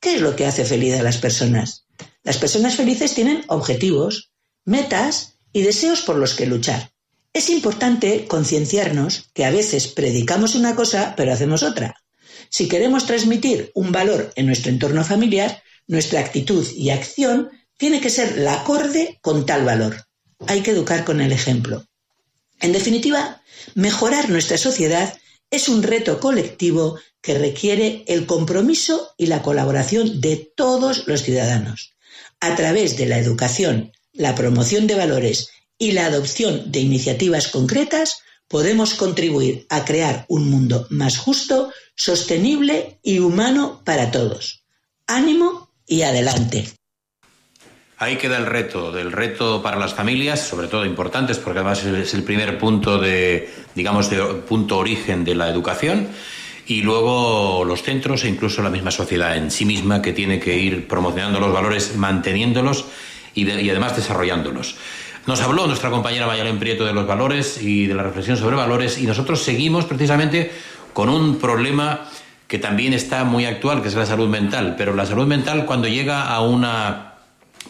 [0.00, 1.84] ¿Qué es lo que hace feliz a las personas?
[2.22, 4.32] Las personas felices tienen objetivos,
[4.64, 6.92] metas y deseos por los que luchar.
[7.34, 11.94] Es importante concienciarnos que a veces predicamos una cosa pero hacemos otra.
[12.48, 18.10] Si queremos transmitir un valor en nuestro entorno familiar, nuestra actitud y acción tiene que
[18.10, 20.06] ser la acorde con tal valor.
[20.46, 21.86] Hay que educar con el ejemplo.
[22.60, 23.42] En definitiva,
[23.74, 25.16] mejorar nuestra sociedad
[25.50, 31.94] es un reto colectivo que requiere el compromiso y la colaboración de todos los ciudadanos.
[32.40, 38.20] A través de la educación, la promoción de valores y la adopción de iniciativas concretas,
[38.48, 44.64] podemos contribuir a crear un mundo más justo, sostenible y humano para todos.
[45.06, 46.68] Ánimo y adelante.
[47.98, 52.12] Ahí queda el reto, del reto para las familias, sobre todo importantes, porque además es
[52.12, 56.08] el primer punto de, digamos, de punto origen de la educación,
[56.66, 60.58] y luego los centros e incluso la misma sociedad en sí misma que tiene que
[60.58, 62.84] ir promocionando los valores, manteniéndolos
[63.34, 64.76] y, además desarrollándolos.
[65.26, 68.98] Nos habló nuestra compañera Mayalén Prieto de los valores y de la reflexión sobre valores,
[68.98, 70.52] y nosotros seguimos precisamente
[70.92, 72.10] con un problema
[72.46, 75.88] que también está muy actual, que es la salud mental, pero la salud mental cuando
[75.88, 77.14] llega a una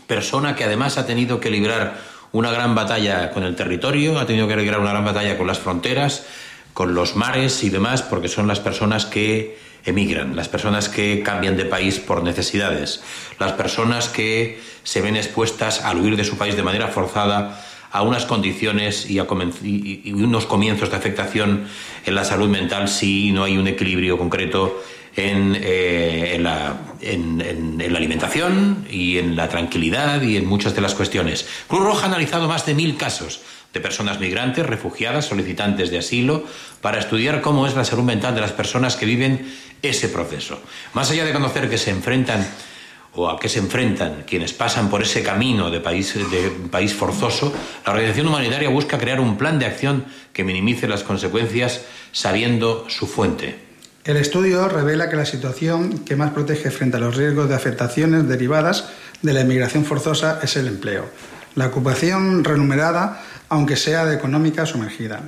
[0.07, 1.99] persona que además ha tenido que librar
[2.33, 5.59] una gran batalla con el territorio, ha tenido que librar una gran batalla con las
[5.59, 6.27] fronteras,
[6.75, 11.57] con los mares y demás, porque son las personas que emigran, las personas que cambian
[11.57, 13.03] de país por necesidades,
[13.39, 17.65] las personas que se ven expuestas al huir de su país de manera forzada
[17.97, 21.67] a unas condiciones y, a unos comienzos de afectación
[22.05, 24.83] en la salud mental si no hay un equilibrio concreto
[25.17, 30.95] eh, en, la, en, la, alimentación y en la tranquilidad y en muchas de las
[30.95, 31.49] cuestiones.
[31.69, 33.41] Cruz Roja ha analizado más de mil casos
[33.73, 36.45] de personas migrantes, refugiadas, solicitantes de asilo,
[36.83, 40.61] para estudiar cómo es la salud mental de las personas que viven ese proceso.
[40.93, 42.47] Más allá de conocer que se enfrentan
[43.17, 47.53] o a qué se enfrentan quienes pasan por ese camino de país, de país forzoso,
[47.85, 51.81] la organización humanitaria busca crear un plan de acción que minimice las consecuencias
[52.13, 53.67] sabiendo su fuente.
[54.05, 58.29] El estudio revela que la situación que más protege frente a los riesgos de afectaciones
[58.29, 58.89] derivadas
[59.23, 61.07] de la inmigración forzosa es el empleo.
[61.57, 65.23] La ocupación remunerada, aunque sea de económica sumergida,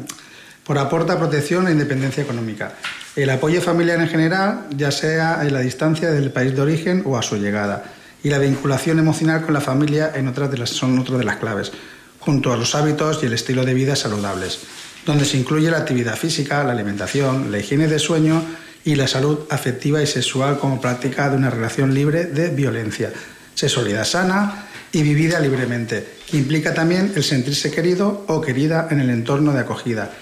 [0.62, 2.74] por aporta protección e independencia económica.
[3.18, 7.18] El apoyo familiar en general, ya sea en la distancia del país de origen o
[7.18, 7.82] a su llegada.
[8.22, 11.38] Y la vinculación emocional con la familia en otras de las, son otras de las
[11.38, 11.72] claves,
[12.20, 14.60] junto a los hábitos y el estilo de vida saludables,
[15.04, 18.40] donde se incluye la actividad física, la alimentación, la higiene de sueño
[18.84, 23.12] y la salud afectiva y sexual como práctica de una relación libre de violencia,
[23.52, 29.10] sexualidad sana y vivida libremente, que implica también el sentirse querido o querida en el
[29.10, 30.12] entorno de acogida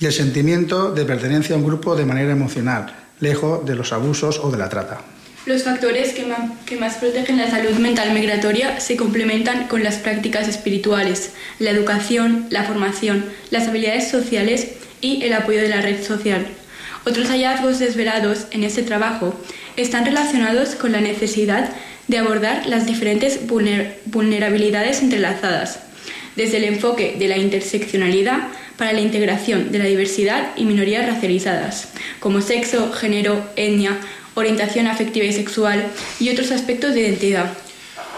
[0.00, 4.40] y el sentimiento de pertenencia a un grupo de manera emocional, lejos de los abusos
[4.42, 5.00] o de la trata.
[5.46, 6.24] Los factores que,
[6.64, 12.46] que, más protegen la salud mental migratoria se complementan con las prácticas espirituales, la educación,
[12.48, 14.68] la formación, las habilidades sociales
[15.02, 16.46] y el apoyo de la red social.
[17.04, 19.34] Otros hallazgos desvelados en este trabajo
[19.76, 21.68] están relacionados con la necesidad
[22.08, 23.40] de abordar las diferentes
[24.06, 25.80] vulnerabilidades entrelazadas,
[26.36, 31.88] desde el enfoque de la interseccionalidad para la integración de la diversidad y minorías racializadas,
[32.20, 33.98] como sexo, género, etnia,
[34.34, 35.86] orientación afectiva y sexual
[36.20, 37.52] y otros aspectos de identidad.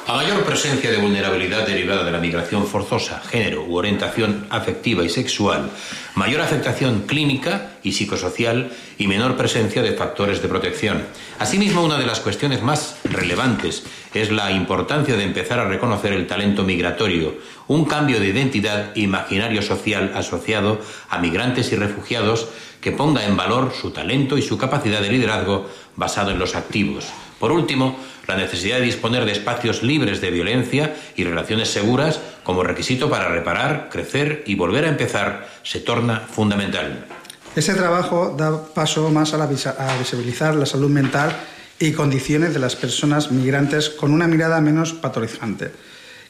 [0.09, 5.09] A mayor presencia de vulnerabilidad derivada de la migración forzosa, género u orientación afectiva y
[5.09, 5.69] sexual,
[6.15, 11.03] mayor afectación clínica y psicosocial y menor presencia de factores de protección.
[11.41, 13.83] Asimismo, una de las cuestiones más relevantes
[14.15, 17.35] es la importancia de empezar a reconocer el talento migratorio,
[17.67, 22.47] un cambio de identidad imaginario social asociado a migrantes y refugiados
[22.81, 27.07] que ponga en valor su talento y su capacidad de liderazgo basado en los activos.
[27.41, 32.63] Por último, la necesidad de disponer de espacios libres de violencia y relaciones seguras como
[32.63, 37.07] requisito para reparar, crecer y volver a empezar se torna fundamental.
[37.55, 41.33] Ese trabajo da paso más a, a visibilizar la salud mental
[41.79, 45.71] y condiciones de las personas migrantes con una mirada menos patologizante,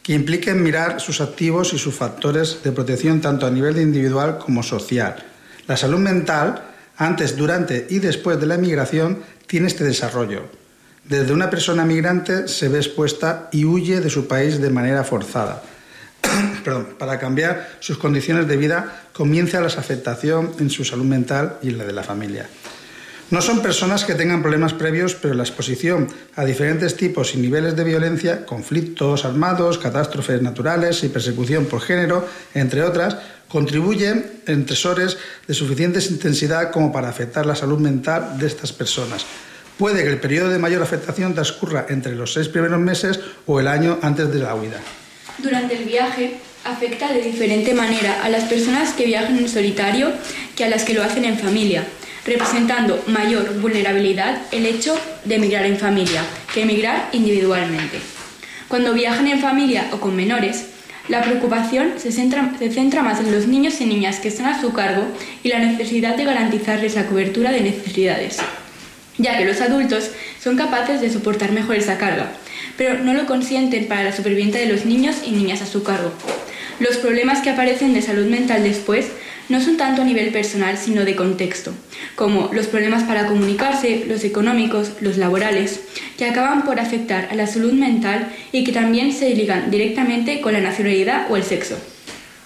[0.02, 4.62] que impliquen mirar sus activos y sus factores de protección tanto a nivel individual como
[4.62, 5.16] social.
[5.66, 6.62] La salud mental,
[6.96, 10.44] antes, durante y después de la migración, tiene este desarrollo,
[11.09, 15.62] desde una persona migrante se ve expuesta y huye de su país de manera forzada.
[16.64, 21.69] Perdón, para cambiar sus condiciones de vida comienza la afectación en su salud mental y
[21.69, 22.49] en la de la familia.
[23.29, 27.75] No son personas que tengan problemas previos, pero la exposición a diferentes tipos y niveles
[27.75, 33.16] de violencia, conflictos armados, catástrofes naturales y persecución por género, entre otras,
[33.49, 39.27] contribuyen en tresores de suficiente intensidad como para afectar la salud mental de estas personas.
[39.79, 43.69] Puede que el periodo de mayor afectación transcurra entre los seis primeros meses o el
[43.69, 44.81] año antes de la huida.
[45.39, 50.12] Durante el viaje afecta de diferente manera a las personas que viajan en solitario
[50.57, 51.85] que a las que lo hacen en familia,
[52.25, 56.23] representando mayor vulnerabilidad el hecho de emigrar en familia
[56.55, 58.01] que emigrar individualmente.
[58.69, 60.69] Cuando viajan en familia o con menores,
[61.09, 64.61] la preocupación se centra, se centra más en los niños y niñas que están a
[64.61, 65.05] su cargo
[65.43, 68.39] y la necesidad de garantizarles la cobertura de necesidades,
[69.18, 70.11] ya que los adultos
[70.42, 72.33] son capaces de soportar mejor esa carga,
[72.76, 76.12] pero no lo consienten para la supervivencia de los niños y niñas a su cargo.
[76.79, 79.07] Los problemas que aparecen de salud mental después
[79.48, 81.72] no son tanto a nivel personal, sino de contexto,
[82.16, 85.81] como los problemas para comunicarse, los económicos, los laborales,
[86.18, 90.52] que acaban por afectar a la salud mental y que también se ligan directamente con
[90.52, 91.79] la nacionalidad o el sexo.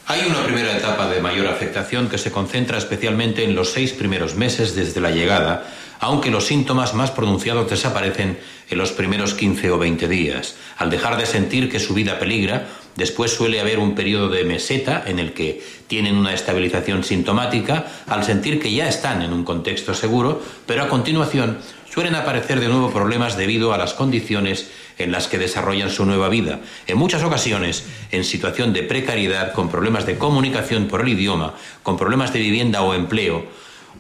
[0.07, 4.35] Hay una primera etapa de mayor afectación que se concentra especialmente en los seis primeros
[4.35, 8.39] meses desde la llegada, aunque los síntomas más pronunciados desaparecen
[8.71, 10.57] en los primeros 15 o 20 días.
[10.79, 15.05] Al dejar de sentir que su vida peligra, después suele haber un periodo de meseta
[15.07, 19.95] en el que tienen una estabilización sintomática al sentir que ya están en un contexto
[19.95, 21.59] seguro, pero a continuación
[21.93, 26.29] suelen aparecer de nuevo problemas debido a las condiciones en las que desarrollan su nueva
[26.29, 31.55] vida, en muchas ocasiones en situación de precariedad, con problemas de comunicación por el idioma,
[31.83, 33.45] con problemas de vivienda o empleo,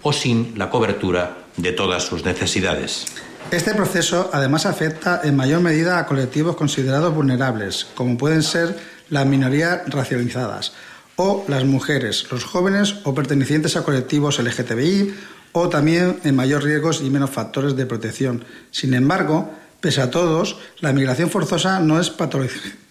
[0.02, 3.07] o sin la cobertura de todas sus necesidades.
[3.51, 9.27] Este proceso además afecta en mayor medida a colectivos considerados vulnerables, como pueden ser las
[9.27, 10.73] minorías racializadas,
[11.16, 15.14] o las mujeres, los jóvenes o pertenecientes a colectivos LGTBI,
[15.53, 18.44] o también en mayor riesgos y menos factores de protección.
[18.70, 22.11] Sin embargo, pese a todos, la migración forzosa no es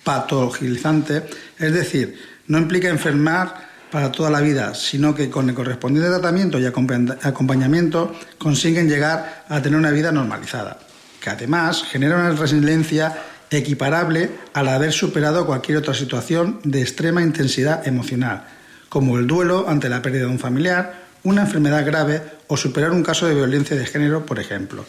[0.04, 1.24] patologizante,
[1.58, 6.60] es decir, no implica enfermar para toda la vida, sino que con el correspondiente tratamiento
[6.60, 10.80] y acompañamiento consiguen llegar a tener una vida normalizada,
[11.22, 13.18] que además genera una resiliencia
[13.52, 18.44] equiparable al haber superado cualquier otra situación de extrema intensidad emocional,
[18.90, 23.04] como el duelo ante la pérdida de un familiar, una enfermedad grave o superar un
[23.04, 24.86] caso de violencia de género, por ejemplo.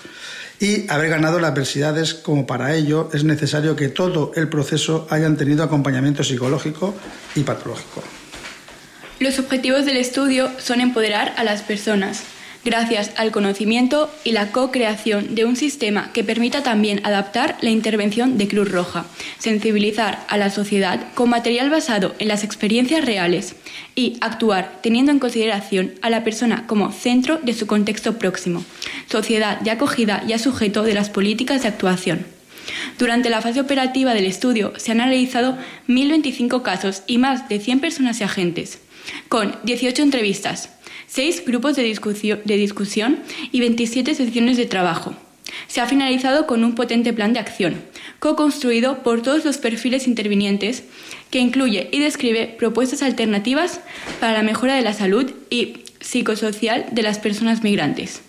[0.61, 5.37] Y haber ganado las adversidades como para ello es necesario que todo el proceso hayan
[5.37, 6.95] tenido acompañamiento psicológico
[7.35, 8.03] y patológico.
[9.21, 12.23] Los objetivos del estudio son empoderar a las personas,
[12.65, 18.39] gracias al conocimiento y la co-creación de un sistema que permita también adaptar la intervención
[18.39, 19.05] de Cruz Roja,
[19.39, 23.57] sensibilizar a la sociedad con material basado en las experiencias reales
[23.95, 28.65] y actuar teniendo en consideración a la persona como centro de su contexto próximo,
[29.07, 32.25] sociedad de acogida y a sujeto de las políticas de actuación.
[32.99, 37.81] Durante la fase operativa del estudio se han analizado 1.025 casos y más de 100
[37.81, 38.79] personas y agentes
[39.29, 40.71] con 18 entrevistas,
[41.09, 43.19] 6 grupos de discusión,
[43.53, 45.15] y 27 sesiones de trabajo.
[45.67, 47.83] Se ha finalizado con un potente plan de acción,
[48.19, 50.85] co-construido por todos los perfiles intervinientes,
[51.31, 53.81] que incluye y describe propuestas alternativas
[54.21, 58.23] para la mejora de la salud y psicosocial de las personas migrantes,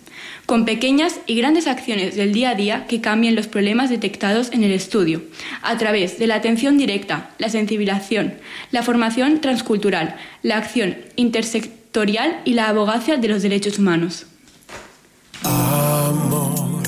[0.52, 4.66] con pequeñas y grandes acciones del día a día que cambien los problemas detectados en
[4.66, 5.22] el estudio,
[5.62, 8.34] a través de la atención directa, la sensibilización,
[8.70, 14.26] la formación transcultural, la acción intersectorial y la abogacía de los derechos humanos.
[15.44, 16.84] Amor,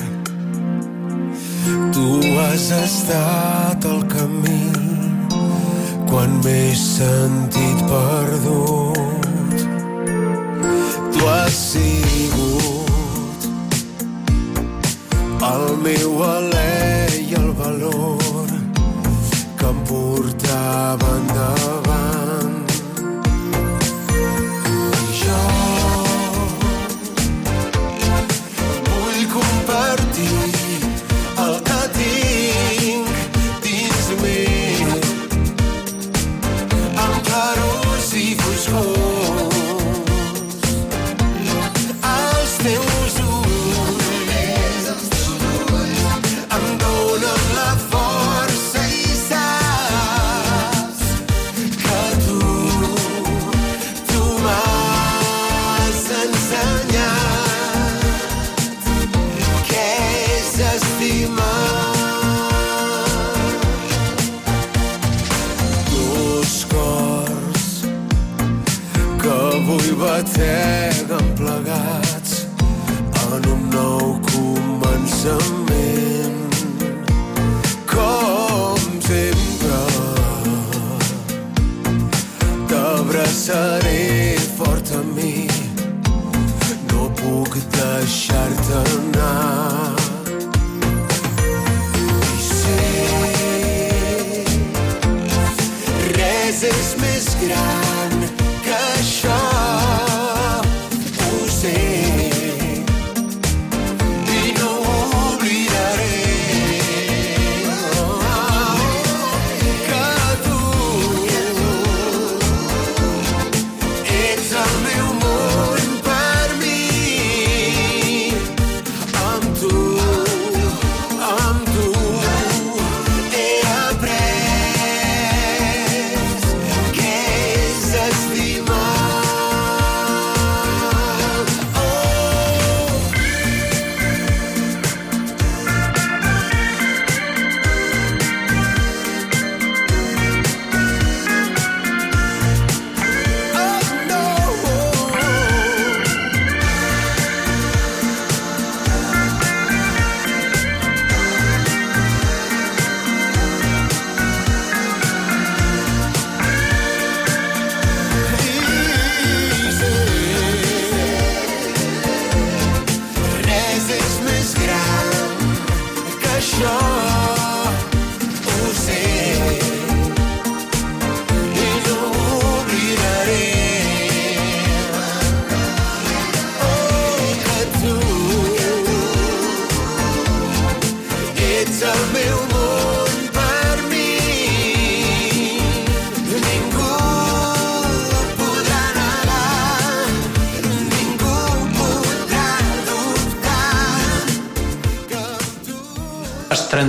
[1.90, 4.68] tu has estat al camí
[6.04, 8.98] quan m'he sentit perdut.
[11.16, 11.74] Tu has
[15.52, 18.52] el meu alè i el valor
[19.58, 22.53] que em portava endavant.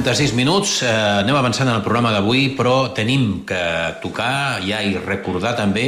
[0.05, 3.57] 36 minuts, eh, anem avançant en el programa d'avui, però tenim que
[4.03, 5.87] tocar ja i recordar també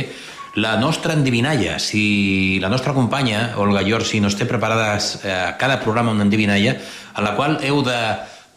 [0.56, 1.78] la nostra endivinalla.
[1.78, 6.74] Si la nostra companya, Olga Giorgi, no té preparades eh, cada programa una endivinalla,
[7.14, 8.00] en la qual heu de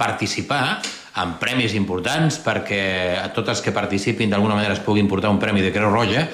[0.00, 0.80] participar
[1.20, 5.38] amb premis importants perquè a tots els que participin d'alguna manera es pugui portar un
[5.38, 6.24] premi de Creu Roja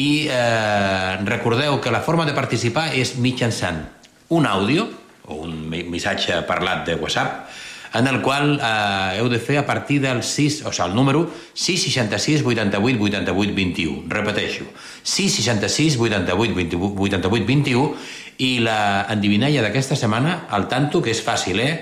[0.00, 3.84] i eh, recordeu que la forma de participar és mitjançant
[4.30, 4.88] un àudio
[5.28, 10.00] o un missatge parlat de WhatsApp en el qual eh, heu de fer a partir
[10.00, 11.24] del 6, o sigui, el número
[11.54, 14.04] 666 88 88 21.
[14.08, 14.64] Repeteixo,
[15.02, 17.94] 666 88 28 88 21
[18.38, 21.74] i la endivinalla d'aquesta setmana, al tanto, que és fàcil, eh?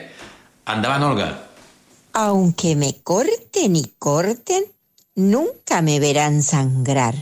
[0.68, 1.28] Endavant, Olga.
[2.14, 4.64] Aunque me corten y corten,
[5.14, 7.14] nunca me verán sangrar,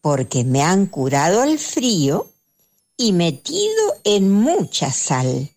[0.00, 2.30] porque me han curado al frío
[2.96, 5.50] y metido en mucha sal.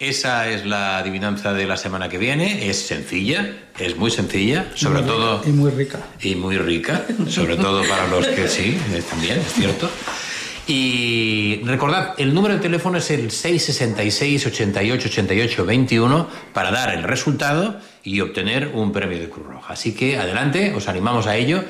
[0.00, 2.70] Esa es la adivinanza de la semana que viene.
[2.70, 5.42] Es sencilla, es muy sencilla, sobre Muy todo...
[5.42, 5.98] rica Y muy rica.
[6.22, 9.90] y muy rica, sobre todo para los que sí, eh, también, es cierto.
[10.66, 17.02] Y recordad, el número de teléfono es el 666 88 88 21 para dar el
[17.02, 19.74] resultado y obtener un premio de Cruz Roja.
[19.74, 21.62] Así que adelante, os animamos a ello,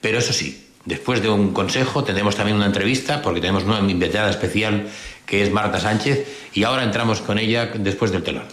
[0.00, 4.30] pero eso sí, después de un consejo tendremos también una entrevista porque tenemos una invitada
[4.30, 4.86] especial
[5.26, 8.44] que es Marta Sánchez y ahora entramos con ella después del telón.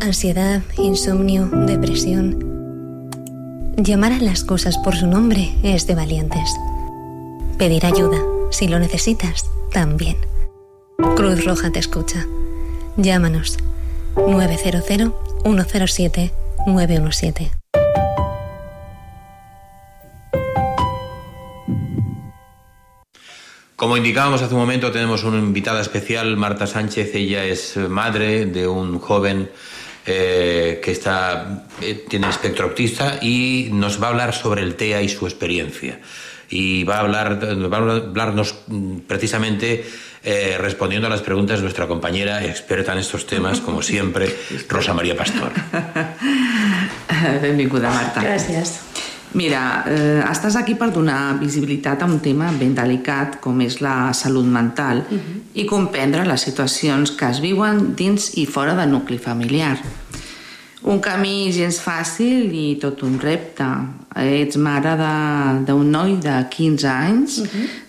[0.00, 3.10] Ansiedad, insomnio, depresión.
[3.76, 6.50] Llamar a las cosas por su nombre es de valientes.
[7.58, 8.18] Pedir ayuda,
[8.50, 10.16] si lo necesitas, también.
[11.16, 12.26] Cruz Roja te escucha.
[12.96, 13.58] Llámanos
[14.16, 14.84] 900
[15.44, 16.32] 107
[16.66, 17.59] 917.
[23.80, 27.14] Como indicábamos hace un momento, tenemos una invitada especial, Marta Sánchez.
[27.14, 29.48] Ella es madre de un joven
[30.04, 35.00] eh, que está, eh, tiene espectro autista y nos va a hablar sobre el TEA
[35.00, 35.98] y su experiencia.
[36.50, 39.86] Y va a, hablar, va a hablarnos mm, precisamente
[40.24, 44.28] eh, respondiendo a las preguntas de nuestra compañera experta en estos temas, como siempre,
[44.68, 45.52] Rosa María Pastor.
[47.40, 48.20] Benvinguda, Marta.
[48.20, 48.89] Gràcies.
[49.32, 54.10] Mira, eh, estàs aquí per donar visibilitat a un tema ben delicat com és la
[54.12, 55.04] salut mental
[55.54, 59.76] i comprendre les situacions que es viuen dins i fora del nucli familiar.
[60.82, 63.66] Un camí gens fàcil i tot un repte.
[64.16, 67.42] Ets mare de- d'un noi de 15 anys,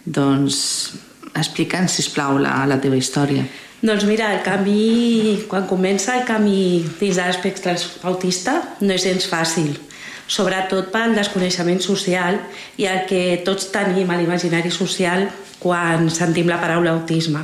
[0.05, 0.93] doncs
[1.33, 3.45] explica'ns, sisplau, la, la teva història.
[3.81, 7.73] Doncs mira, el camí, quan comença el camí dins de l'espectre
[8.03, 9.71] autista, no és gens fàcil.
[10.31, 12.37] Sobretot pel desconeixement social
[12.79, 15.27] i el que tots tenim a l'imaginari social
[15.59, 17.43] quan sentim la paraula autisme.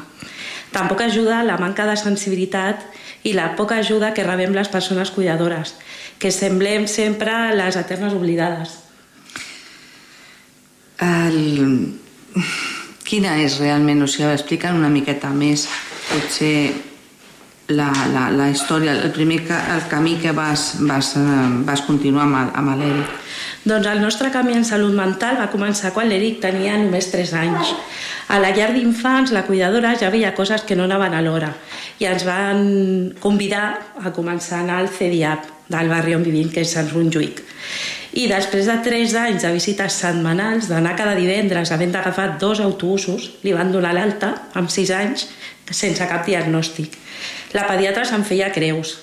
[0.71, 2.85] Tampoc ajuda la manca de sensibilitat
[3.27, 5.75] i la poca ajuda que rebem les persones cuidadores,
[6.19, 8.79] que semblem sempre les eternes oblidades.
[11.03, 11.97] El...
[13.07, 15.63] Quina és realment, o sigui, explica'n una miqueta més,
[16.09, 16.73] potser
[17.67, 22.27] la, la, la història, el primer ca, el camí que vas, vas, eh, vas continuar
[22.27, 23.15] amb, l'Eric.
[23.67, 27.73] Doncs el nostre camí en salut mental va començar quan l'Eric tenia només 3 anys.
[28.31, 31.53] A la llar d'infants, la cuidadora ja veia coses que no anaven a l'hora
[31.99, 33.67] i ens van convidar
[34.03, 37.41] a començar a anar al CDIAP del barri on vivim, que és Sant Montjuïc.
[38.17, 43.33] I després de 3 anys de visites setmanals, d'anar cada divendres havent d'agafar dos autobusos,
[43.43, 45.27] li van donar l'alta amb 6 anys
[45.67, 46.95] sense cap diagnòstic.
[47.55, 48.97] La pediatra se'n feia creus.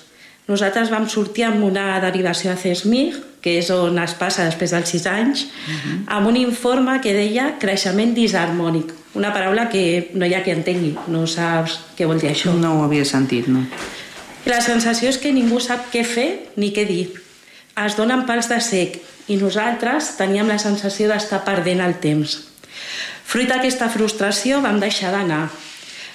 [0.45, 4.91] Nosaltres vam sortir amb una derivació a CESMIG, que és on es passa després dels
[4.93, 5.45] 6 anys,
[6.05, 10.93] amb un informe que deia creixement disharmònic, una paraula que no hi ha qui entengui,
[11.09, 12.53] no saps què vol dir això.
[12.53, 13.63] No ho havia sentit, no?
[14.45, 16.29] La sensació és que ningú sap què fer
[16.61, 17.05] ni què dir.
[17.85, 18.99] Es donen pals de sec
[19.31, 22.37] i nosaltres teníem la sensació d'estar perdent el temps.
[23.25, 25.47] Fruit d'aquesta frustració vam deixar d'anar.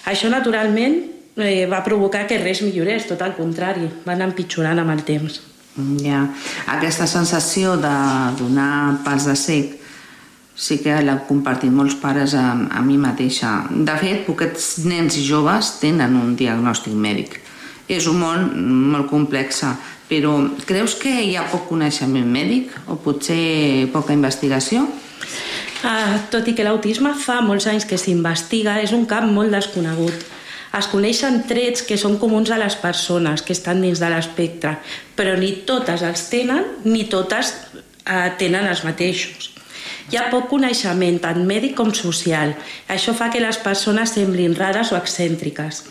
[0.07, 1.03] Això, naturalment,
[1.43, 5.41] eh, va provocar que res millorés, tot al contrari, va anar empitjorant amb el temps.
[6.03, 6.25] Ja.
[6.67, 7.93] Aquesta sensació de
[8.39, 9.77] donar pas de sec
[10.61, 13.53] sí que l'he compartit molts pares amb, amb mi mateixa.
[13.71, 17.39] De fet, poquets nens i joves tenen un diagnòstic mèdic.
[17.91, 18.51] És un món
[18.93, 19.65] molt complex,
[20.11, 20.35] però
[20.67, 24.85] creus que hi ha poc coneixement mèdic o potser poca investigació?
[25.87, 30.29] Ah, tot i que l'autisme fa molts anys que s'investiga, és un camp molt desconegut.
[30.79, 34.77] Es coneixen trets que són comuns a les persones que estan dins de l'espectre,
[35.19, 37.51] però ni totes els tenen ni totes
[38.07, 39.51] eh, tenen els mateixos.
[40.11, 42.55] Hi ha poc coneixement, tant mèdic com social.
[42.91, 45.85] Això fa que les persones semblin rares o excèntriques.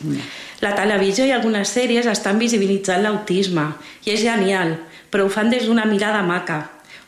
[0.64, 3.70] La televisió i algunes sèries estan visibilitzant l'autisme
[4.04, 4.76] i és genial,
[5.12, 6.60] però ho fan des d'una mirada maca.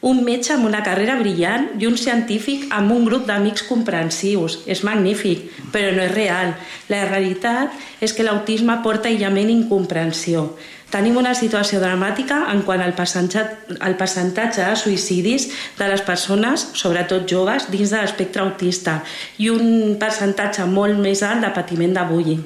[0.01, 4.63] Un metge amb una carrera brillant i un científic amb un grup d'amics comprensius.
[4.65, 6.55] És magnífic, però no és real.
[6.89, 10.47] La realitat és que l'autisme porta aïllament i incomprensió.
[10.91, 15.47] Tenim una situació dramàtica en quant al percentatge, al percentatge de suïcidis
[15.77, 18.97] de les persones, sobretot joves, dins de l'espectre autista
[19.37, 22.43] i un percentatge molt més alt de patiment de bullying.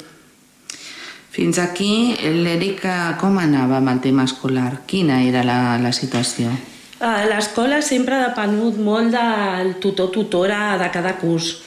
[1.32, 4.84] Fins aquí, l'Eric, eh, com anava amb el tema escolar?
[4.88, 6.52] Quina era la, la situació?
[7.00, 11.58] A l'escola sempre ha depenut molt del tutor-tutora de cada curs.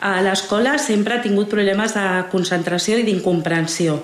[0.00, 3.98] A l'escola sempre ha tingut problemes de concentració i d'incomprensió.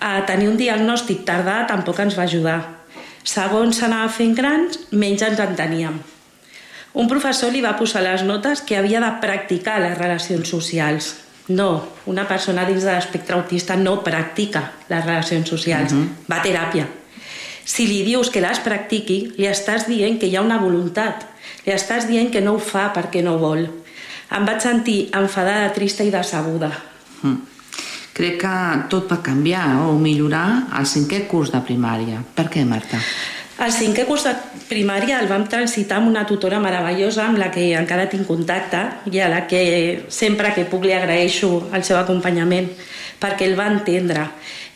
[0.00, 2.58] A tenir un diagnòstic tardà tampoc ens va ajudar.
[3.26, 6.00] Segons s'anava fent grans, menys ens enteníem.
[6.96, 11.14] Un professor li va posar les notes que havia de practicar les relacions socials.
[11.48, 16.08] No, una persona dins de l'espectre autista no practica les relacions socials, uh -huh.
[16.30, 16.86] va a teràpia.
[17.66, 21.26] Si li dius que les practiqui, li estàs dient que hi ha una voluntat,
[21.66, 23.66] li estàs dient que no ho fa perquè no vol.
[24.36, 26.70] Em vaig sentir enfadada, trista i decebuda.
[27.22, 27.56] Mm.
[28.16, 28.52] Crec que
[28.88, 32.22] tot va canviar o millorar al cinquè curs de primària.
[32.38, 33.02] Per què, Marta?
[33.56, 34.32] El cinquè curs de
[34.68, 39.20] primària el vam transitar amb una tutora meravellosa amb la que encara tinc contacte i
[39.24, 39.60] a la que
[40.12, 42.68] sempre que puc li agraeixo el seu acompanyament
[43.20, 44.26] perquè el va entendre.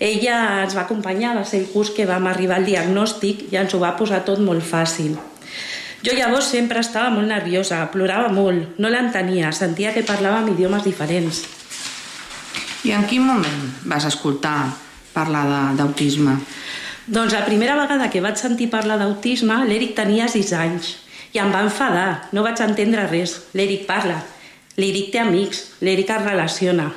[0.00, 3.74] Ella ens va acompanyar, va ser el curs que vam arribar al diagnòstic i ens
[3.74, 5.18] ho va posar tot molt fàcil.
[6.00, 11.42] Jo llavors sempre estava molt nerviosa, plorava molt, no l'entenia, sentia que parlàvem idiomes diferents.
[12.88, 14.70] I en quin moment vas escoltar
[15.12, 16.38] parlar d'autisme?
[17.10, 20.94] Doncs la primera vegada que vaig sentir parlar d'autisme, l'Eric tenia 6 anys
[21.34, 23.36] i em va enfadar, no vaig entendre res.
[23.52, 24.16] L'Eric parla,
[24.80, 26.88] l'Eric té amics, l'Eric es relaciona,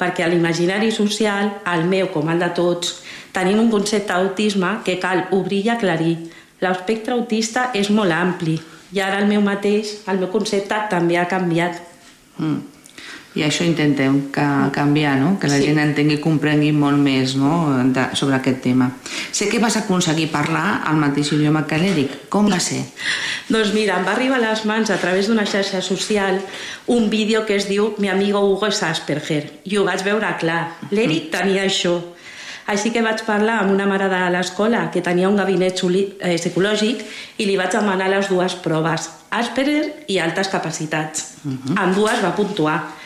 [0.00, 2.96] perquè l'imaginari social, el meu com el de tots,
[3.36, 6.16] tenim un concepte d'autisme que cal obrir i aclarir.
[6.64, 8.58] L'espectre autista és molt ampli
[8.92, 11.78] i ara el meu mateix, el meu concepte també ha canviat.
[12.38, 12.79] Mm.
[13.38, 15.36] I això intentem que, canviar, no?
[15.38, 15.68] que la Sí.
[15.68, 17.78] gent entengui i comprengui molt més no?
[17.94, 18.90] de, sobre aquest tema.
[19.30, 22.28] Sé que vas aconseguir parlar el mateix idioma que l'Eric.
[22.28, 22.82] Com va ser?
[23.54, 26.40] Doncs mira, em va arribar a les mans a través d'una xarxa social
[26.86, 30.64] un vídeo que es diu Mi amigo Hugo és Asperger i ho vaig veure clar.
[30.90, 32.00] L'Eric tenia això.
[32.70, 37.02] Així que vaig parlar amb una mare de l'escola que tenia un gabinet eh, psicològic
[37.38, 41.36] i li vaig demanar les dues proves, Asperger i altes capacitats.
[41.44, 41.84] Uh -huh.
[41.84, 42.99] En dues va puntuar.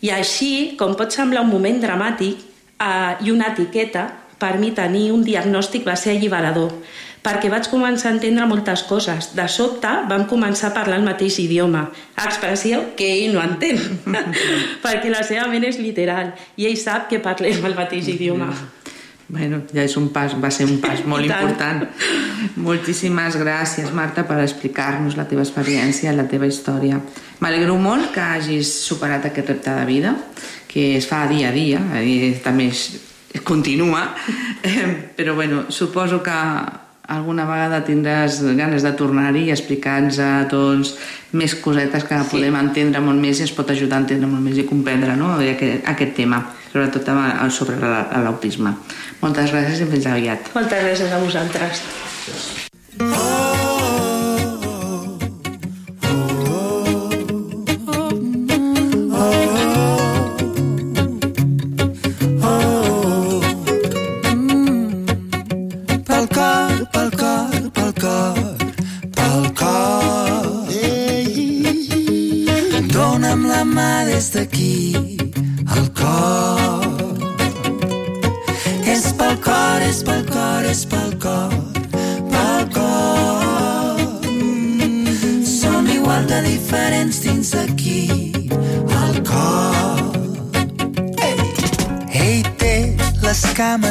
[0.00, 4.08] I així, com pot semblar un moment dramàtic eh, i una etiqueta,
[4.40, 6.72] per mi tenir un diagnòstic va ser alliberador,
[7.20, 9.34] perquè vaig començar a entendre moltes coses.
[9.36, 13.80] De sobte vam començar a parlar el mateix idioma, expressió que ell no entén,
[14.84, 18.48] perquè la seva ment és literal i ell sap que parlem el mateix idioma.
[19.30, 21.84] Bueno, ja és un pas, va ser un pas molt important.
[22.58, 26.98] Moltíssimes gràcies, Marta, per explicar-nos la teva experiència, la teva història.
[27.40, 30.16] M'alegro molt que hagis superat aquest repte de vida,
[30.70, 32.84] que es fa dia a dia, i també es,
[33.32, 34.08] es continua,
[34.66, 36.36] eh, però bueno, suposo que
[37.10, 40.20] alguna vegada tindràs ganes de tornar-hi i explicar-nos
[40.50, 40.92] tots
[41.34, 42.30] més cosetes que sí.
[42.30, 45.32] podem entendre molt més i ens pot ajudar a entendre molt més i comprendre no?
[45.42, 46.38] aquest, aquest tema,
[46.70, 47.10] sobretot
[47.50, 48.76] sobre la- l'autisme.
[49.20, 50.52] Moltes gràcies i fins aviat.
[50.56, 51.84] Moltes gràcies a vosaltres.
[53.00, 53.49] Pel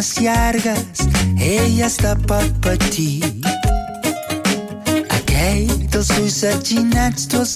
[0.09, 1.01] cames llargues,
[1.41, 3.21] ell està pot patir.
[5.17, 7.55] Aquell dels ulls atginats, tu els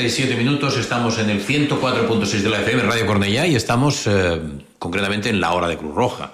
[0.00, 4.40] 47 minutos, estamos en el 104.6 de la FM, Radio Cornellá, y estamos eh,
[4.78, 6.32] concretamente en la hora de Cruz Roja.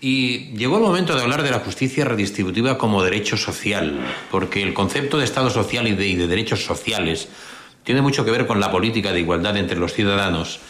[0.00, 4.00] Y llegó el momento de hablar de la justicia redistributiva como derecho social,
[4.30, 7.28] porque el concepto de Estado social y de, y de derechos sociales
[7.82, 10.60] tiene mucho que ver con la política de igualdad entre los ciudadanos.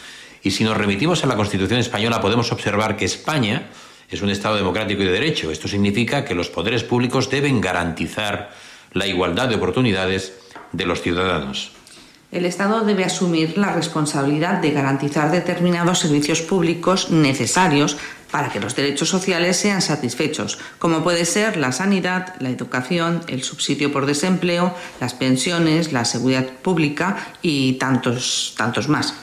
[0.43, 3.69] Y si nos remitimos a la Constitución española, podemos observar que España
[4.09, 5.51] es un Estado democrático y de derecho.
[5.51, 8.51] Esto significa que los poderes públicos deben garantizar
[8.91, 10.33] la igualdad de oportunidades
[10.73, 11.74] de los ciudadanos.
[12.31, 17.97] El Estado debe asumir la responsabilidad de garantizar determinados servicios públicos necesarios
[18.31, 23.43] para que los derechos sociales sean satisfechos, como puede ser la sanidad, la educación, el
[23.43, 29.13] subsidio por desempleo, las pensiones, la seguridad pública y tantos, tantos más.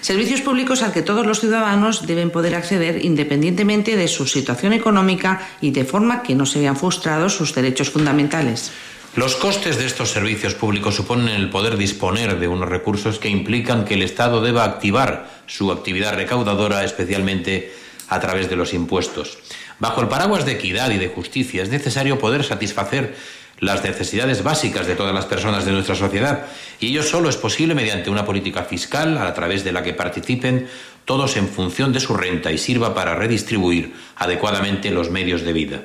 [0.00, 5.40] Servicios públicos al que todos los ciudadanos deben poder acceder independientemente de su situación económica
[5.60, 8.70] y de forma que no se vean frustrados sus derechos fundamentales.
[9.16, 13.84] Los costes de estos servicios públicos suponen el poder disponer de unos recursos que implican
[13.84, 17.74] que el Estado deba activar su actividad recaudadora, especialmente
[18.08, 19.38] a través de los impuestos.
[19.80, 23.16] Bajo el paraguas de equidad y de justicia es necesario poder satisfacer
[23.58, 26.46] las necesidades básicas de todas las personas de nuestra sociedad
[26.78, 30.68] y ello solo es posible mediante una política fiscal a través de la que participen
[31.04, 35.82] todos en función de su renta y sirva para redistribuir adecuadamente los medios de vida.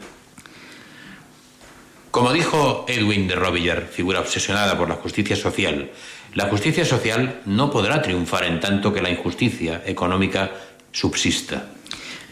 [2.16, 5.91] Como dijo Edwin de Robillar, figura obsesionada por la justicia social,
[6.34, 10.49] la justicia social no podrá triunfar en tanto que la injusticia económica
[10.93, 11.74] subsista.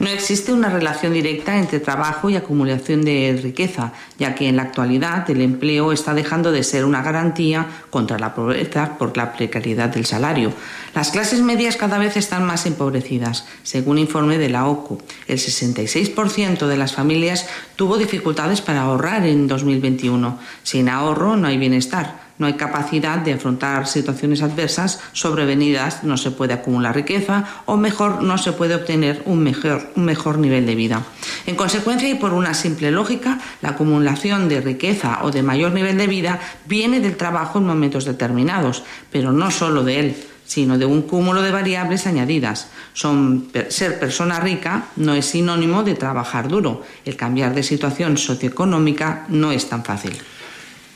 [0.03, 4.63] No existe una relación directa entre trabajo y acumulación de riqueza, ya que en la
[4.63, 9.87] actualidad el empleo está dejando de ser una garantía contra la pobreza por la precariedad
[9.87, 10.51] del salario.
[10.93, 13.45] Las clases medias cada vez están más empobrecidas.
[13.63, 17.47] Según informe de la OCU, el 66% de las familias
[17.77, 20.37] tuvo dificultades para ahorrar en 2021.
[20.63, 26.29] Sin ahorro no hay bienestar no hay capacidad de afrontar situaciones adversas sobrevenidas, no se
[26.29, 30.75] puede acumular riqueza o mejor no se puede obtener un mejor, un mejor nivel de
[30.75, 31.03] vida.
[31.45, 35.97] En consecuencia y por una simple lógica, la acumulación de riqueza o de mayor nivel
[35.97, 40.15] de vida viene del trabajo en momentos determinados, pero no solo de él
[40.45, 42.67] sino de un cúmulo de variables añadidas.
[42.91, 46.83] Son, ser persona rica no es sinónimo de trabajar duro.
[47.05, 50.13] El cambiar de situación socioeconómica no es tan fácil.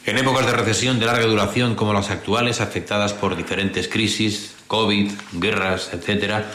[0.08, 5.12] En épocas de recesión de larga duración como las actuales, afectadas por diferentes crisis, COVID,
[5.34, 6.46] guerras, etc.,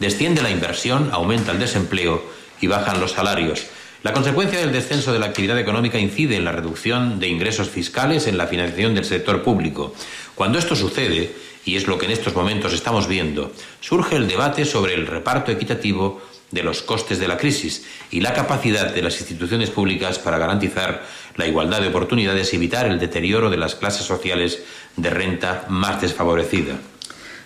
[0.00, 2.24] desciende la inversión, aumenta el desempleo
[2.62, 3.66] y bajan los salarios.
[4.02, 8.26] La consecuencia del descenso de la actividad económica incide en la reducción de ingresos fiscales
[8.26, 9.94] en la financiación del sector público.
[10.34, 11.36] Cuando esto sucede,
[11.66, 15.52] y es lo que en estos momentos estamos viendo, surge el debate sobre el reparto
[15.52, 16.22] equitativo
[16.52, 21.02] de los costes de la crisis y la capacidad de las instituciones públicas para garantizar
[21.36, 24.62] la igualdad de oportunidades y evitar el deterioro de las clases sociales
[24.96, 26.78] de renta más desfavorecida.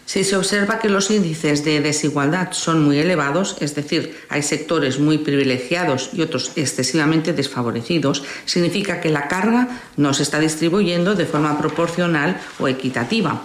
[0.07, 5.01] Si se observa que los índices de desigualdad son muy elevados, es decir, hay sectores
[5.01, 11.27] muy privilegiados y otros excesivamente desfavorecidos, significa que la carga no se está distribuyendo de
[11.27, 13.43] forma proporcional o equitativa.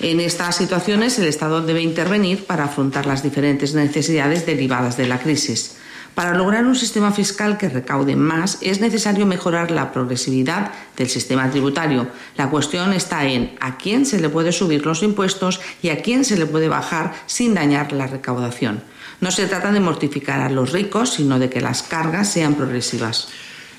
[0.00, 5.18] En estas situaciones el Estado debe intervenir para afrontar las diferentes necesidades derivadas de la
[5.18, 5.78] crisis.
[6.14, 11.50] Para lograr un sistema fiscal que recaude más es necesario mejorar la progresividad del sistema
[11.50, 12.06] tributario.
[12.36, 16.24] La cuestión está en a quién se le puede subir los impuestos y a quién
[16.24, 18.82] se le puede bajar sin dañar la recaudación.
[19.20, 23.28] No se trata de mortificar a los ricos, sino de que las cargas sean progresivas.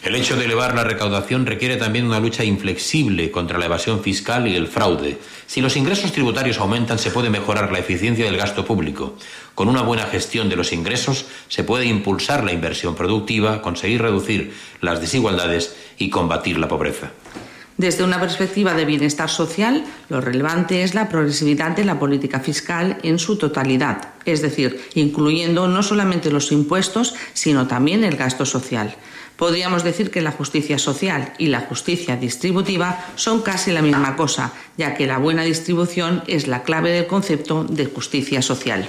[0.06, 4.48] El hecho de elevar la recaudación requiere también una lucha inflexible contra la evasión fiscal
[4.48, 5.18] y el fraude.
[5.48, 9.18] Si los ingresos tributarios aumentan, se puede mejorar la eficiencia del gasto público.
[9.56, 14.54] Con una buena gestión de los ingresos, se puede impulsar la inversión productiva, conseguir reducir
[14.80, 17.10] las desigualdades y combatir la pobreza.
[17.78, 23.00] Desde una perspectiva de bienestar social, lo relevante es la progresividad de la política fiscal
[23.02, 28.96] en su totalidad, es decir, incluyendo no solamente los impuestos, sino también el gasto social.
[29.38, 34.54] Podríamos decir que la justicia social y la justicia distributiva son casi la misma cosa,
[34.78, 38.88] ya que la buena distribución es la clave del concepto de justicia social.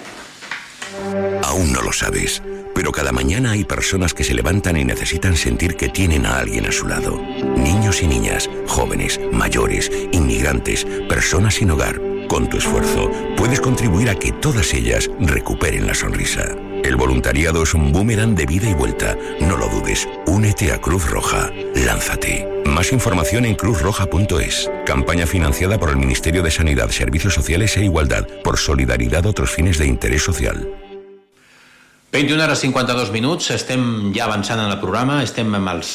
[1.42, 2.42] Aún no lo sabes,
[2.74, 6.66] pero cada mañana hay personas que se levantan y necesitan sentir que tienen a alguien
[6.66, 7.20] a su lado.
[7.56, 12.00] Niños y niñas, jóvenes, mayores, inmigrantes, personas sin hogar.
[12.28, 16.56] Con tu esfuerzo puedes contribuir a que todas ellas recuperen la sonrisa.
[16.86, 19.18] El voluntariado es un boomerang de vida y vuelta.
[19.40, 20.08] No lo dudes.
[20.24, 21.50] Únete a Cruz Roja.
[21.74, 22.62] Lánzate.
[22.64, 24.70] Más información en cruzroja.es.
[24.86, 29.50] Campaña financiada por el Ministerio de Sanidad, Servicios Sociales e Igualdad por Solidaridad a otros
[29.50, 30.64] fines de interés social.
[32.12, 35.90] 21 hores 52 minuts, estem ja avançant en el programa, estem amb els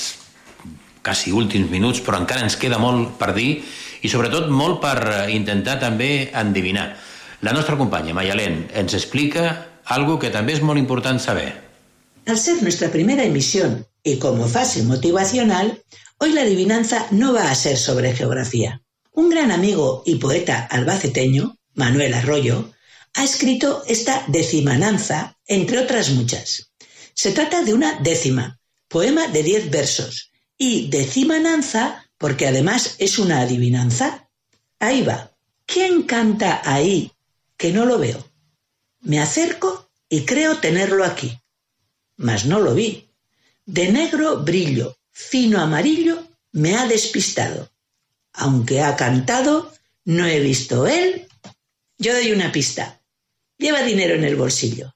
[1.00, 3.64] quasi últims minuts, però encara ens queda molt per dir
[4.04, 6.90] i sobretot molt per intentar també endevinar.
[7.48, 11.62] La nostra companya, Mayalén, ens explica algo que también es muy importante saber.
[12.26, 15.84] Al ser nuestra primera emisión y como fase motivacional,
[16.18, 18.82] hoy la adivinanza no va a ser sobre geografía.
[19.12, 22.72] Un gran amigo y poeta albaceteño, Manuel Arroyo,
[23.14, 26.72] ha escrito esta decimananza, entre otras muchas.
[27.14, 33.42] Se trata de una décima, poema de diez versos, y decimananza porque además es una
[33.42, 34.30] adivinanza.
[34.80, 35.32] Ahí va.
[35.66, 37.12] ¿Quién canta ahí
[37.58, 38.31] que no lo veo?
[39.02, 41.40] Me acerco y creo tenerlo aquí.
[42.18, 43.10] Mas no lo vi.
[43.66, 47.72] De negro brillo, fino amarillo, me ha despistado.
[48.34, 49.74] Aunque ha cantado,
[50.06, 51.28] no he visto él.
[51.98, 53.02] Yo doy una pista.
[53.58, 54.96] Lleva dinero en el bolsillo.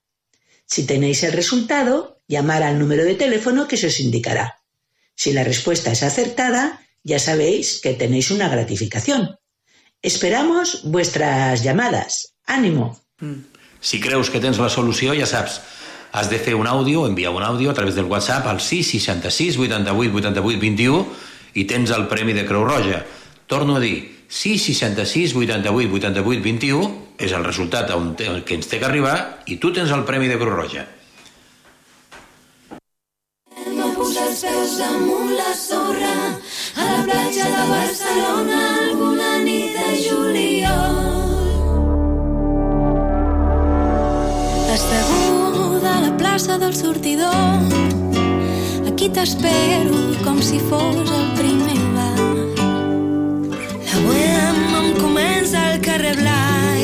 [0.65, 4.61] Si tenéis el resultado, llamar al número de teléfono que se os indicará.
[5.15, 9.37] Si la respuesta es acertada, ya sabéis que tenéis una gratificación.
[10.01, 12.33] Esperamos vuestras llamadas.
[12.45, 12.99] ¡Ánimo!
[13.19, 13.54] Mm.
[13.85, 15.59] Si creus que tens la solució, ja saps,
[16.15, 20.15] has de fer un àudio, enviar un àudio a través del WhatsApp al 666 88
[20.15, 21.05] 88 21
[21.53, 23.03] i tens el premi de Creu Roja.
[23.45, 26.89] Torno a dir, 666 88 88 21
[27.21, 30.41] és el resultat on que ens té que arribar i tu tens el premi de
[30.41, 30.87] Creu Roja.
[33.69, 39.91] No posar els peus damunt la sorra a la platja de Barcelona alguna nit de
[40.07, 40.24] juliol.
[46.35, 47.31] Plaça del sortidor
[48.89, 52.25] aquí t'espero com si fos el primer bar.
[53.85, 56.83] La bohème em comença al carrer Blai,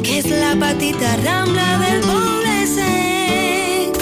[0.00, 4.00] que és la petita rambla del poble sec.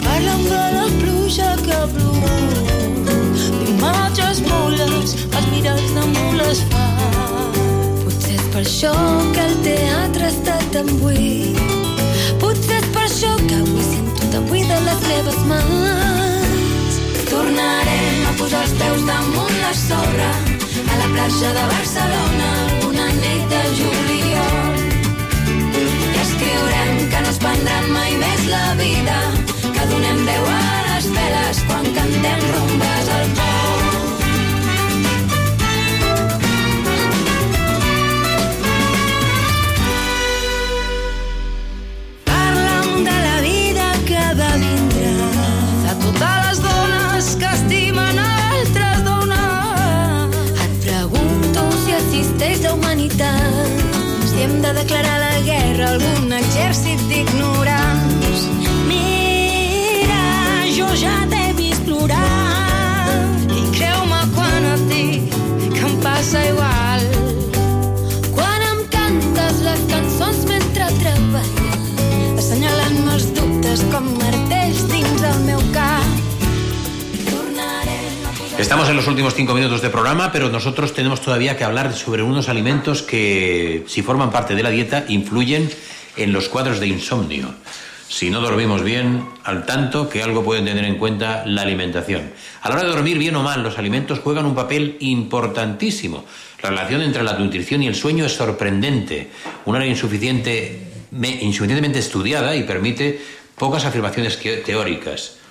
[0.00, 3.14] Parlen de la pluja que ha plogut,
[3.68, 6.88] imatges mules, els miralls de mules fa.
[8.00, 8.96] Potser és per això
[9.36, 11.81] que el teatre està tan buit.
[13.48, 16.94] Que avui sento tan buida les meves mans.
[17.30, 20.32] Tornarem a posar els peus damunt la sorra
[20.92, 22.50] a la platja de Barcelona
[22.88, 24.80] una nit de juliol.
[25.82, 29.20] I escriurem que no es prendran mai més la vida,
[29.62, 30.60] que donem veu a
[30.90, 33.41] les veles quan cantem rumbes al pou.
[53.12, 58.46] Humanitat, si hem de declarar la guerra algun exèrcit d'ignorants.
[58.88, 63.08] Mira, jo ja t'he vist plorar
[63.50, 65.34] i creu-me quan et dic
[65.74, 67.06] que em passa igual.
[68.32, 74.11] Quan em cantes les cançons mentre treballes, assenyalant-me els dubtes com
[78.72, 82.22] Estamos en los últimos cinco minutos de programa, pero nosotros tenemos todavía que hablar sobre
[82.22, 85.68] unos alimentos que, si forman parte de la dieta, influyen
[86.16, 87.54] en los cuadros de insomnio.
[88.08, 92.32] Si no dormimos bien, al tanto que algo pueden tener en cuenta la alimentación.
[92.62, 96.24] A la hora de dormir bien o mal, los alimentos juegan un papel importantísimo.
[96.62, 99.28] La relación entre la nutrición y el sueño es sorprendente.
[99.66, 100.78] Un área insuficiente,
[101.10, 103.20] me- insuficientemente estudiada y permite
[103.54, 105.41] pocas afirmaciones teóricas.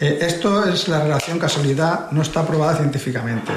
[0.00, 3.52] Eh, esto es la relación casualidad, no está probada científicamente.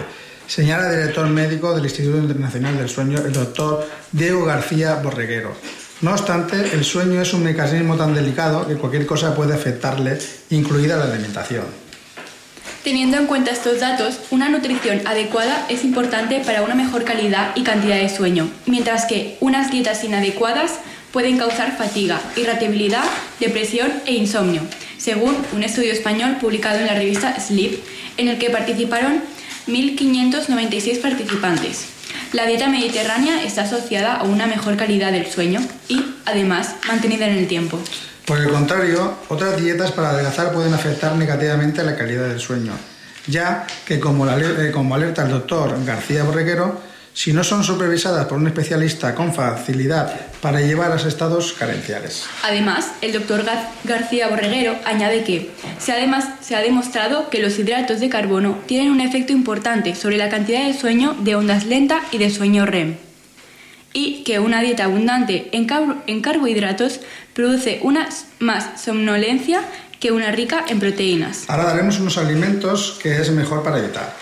[0.47, 5.53] Señala el director médico del Instituto Internacional del Sueño, el doctor Diego García Borreguero.
[6.01, 10.17] No obstante, el sueño es un mecanismo tan delicado que cualquier cosa puede afectarle,
[10.49, 11.65] incluida la alimentación.
[12.83, 17.63] Teniendo en cuenta estos datos, una nutrición adecuada es importante para una mejor calidad y
[17.63, 20.79] cantidad de sueño, mientras que unas dietas inadecuadas
[21.11, 23.03] pueden causar fatiga, irritabilidad,
[23.41, 24.61] depresión e insomnio,
[24.99, 27.79] según un estudio español publicado en la revista Sleep,
[28.17, 29.23] en el que participaron
[29.67, 31.85] 1.596 participantes.
[32.33, 37.37] La dieta mediterránea está asociada a una mejor calidad del sueño y, además, mantenida en
[37.37, 37.79] el tiempo.
[38.25, 42.73] Por el contrario, otras dietas para adelgazar pueden afectar negativamente a la calidad del sueño,
[43.25, 46.88] ya que, como, eh, alerta el doctor García Borreguero,
[47.19, 52.23] si no son supervisadas por un especialista con facilidad para llevar a estados carenciales.
[52.43, 53.43] Además, el doctor
[53.83, 58.59] García Borreguero añade que se ha, demas- se ha demostrado que los hidratos de carbono
[58.67, 62.65] tienen un efecto importante sobre la cantidad de sueño de ondas lenta y de sueño
[62.65, 62.95] REM
[63.91, 67.01] y que una dieta abundante en, car- en carbohidratos
[67.33, 68.07] produce una
[68.39, 69.59] más somnolencia
[69.99, 71.43] que una rica en proteínas.
[71.49, 74.15] Ahora daremos unos alimentos que es mejor para evitar.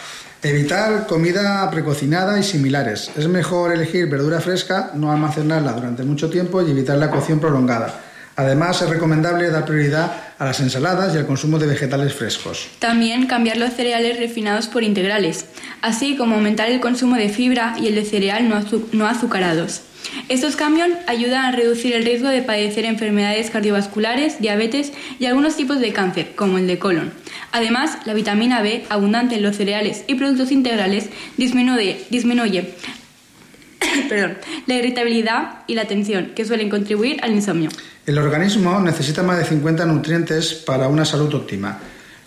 [0.44, 3.10] Evitar comida precocinada y similares.
[3.18, 8.02] Es mejor elegir verdura fresca, no almacenarla durante mucho tiempo y evitar la cocción prolongada.
[8.36, 12.68] Además, es recomendable dar prioridad a las ensaladas y al consumo de vegetales frescos.
[12.78, 15.46] También cambiar los cereales refinados por integrales,
[15.82, 19.82] así como aumentar el consumo de fibra y el de cereal no, no azucarados.
[20.30, 25.80] Estos cambios ayudan a reducir el riesgo de padecer enfermedades cardiovasculares, diabetes y algunos tipos
[25.80, 27.14] de cáncer, como el de colon.
[27.52, 32.06] Además, la vitamina B, abundante en los cereales y productos integrales, disminuye,
[34.66, 37.70] la irritabilidad y la tensión, que suelen contribuir al insomnio.
[38.06, 41.80] El organismo necesita más de 50 nutrientes para una salud óptima.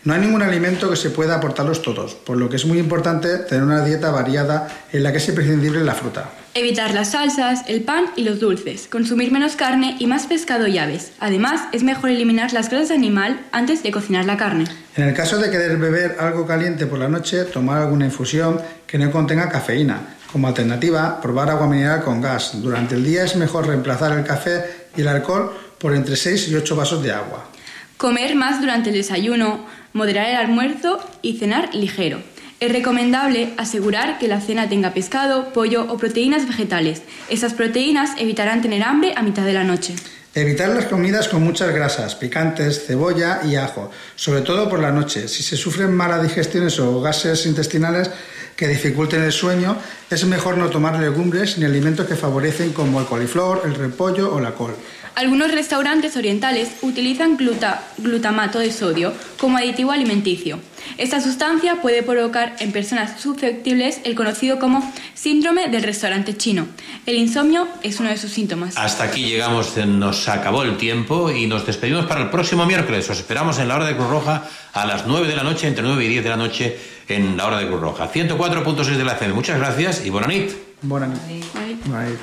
[0.02, 3.36] No hay ningún alimento que se pueda aportarlos todos, por lo que es muy importante
[3.36, 6.30] tener una dieta variada en la que es imprescindible la fruta.
[6.54, 10.78] Evitar las salsas, el pan y los dulces, consumir menos carne y más pescado y
[10.78, 11.12] aves.
[11.20, 14.64] Además, es mejor eliminar las grasas de animal antes de cocinar la carne.
[14.96, 18.96] En el caso de querer beber algo caliente por la noche, tomar alguna infusión que
[18.96, 20.16] no contenga cafeína.
[20.32, 22.52] Como alternativa, probar agua mineral con gas.
[22.62, 26.54] Durante el día es mejor reemplazar el café y el alcohol por entre 6 y
[26.54, 27.50] 8 vasos de agua.
[27.96, 32.20] Comer más durante el desayuno, moderar el almuerzo y cenar ligero.
[32.60, 37.02] Es recomendable asegurar que la cena tenga pescado, pollo o proteínas vegetales.
[37.30, 39.94] Esas proteínas evitarán tener hambre a mitad de la noche.
[40.34, 45.26] Evitar las comidas con muchas grasas, picantes, cebolla y ajo, sobre todo por la noche.
[45.26, 48.10] Si se sufren malas digestiones o gases intestinales
[48.54, 49.76] que dificulten el sueño,
[50.10, 54.38] es mejor no tomar legumbres ni alimentos que favorecen como el coliflor, el repollo o
[54.38, 54.76] la col.
[55.14, 60.58] Algunos restaurantes orientales utilizan gluta- glutamato de sodio como aditivo alimenticio.
[60.96, 66.66] Esta sustancia puede provocar en personas susceptibles el conocido como síndrome del restaurante chino.
[67.06, 68.76] El insomnio es uno de sus síntomas.
[68.78, 73.08] Hasta aquí llegamos, nos acabó el tiempo y nos despedimos para el próximo miércoles.
[73.10, 75.82] Os esperamos en la hora de Cruz Roja a las 9 de la noche, entre
[75.84, 78.10] 9 y 10 de la noche en la hora de Cruz Roja.
[78.10, 79.34] 104.6 de la FM.
[79.34, 80.50] Muchas gracias y buena nit.
[80.82, 81.18] Buena nit.
[81.28, 82.18] Nit.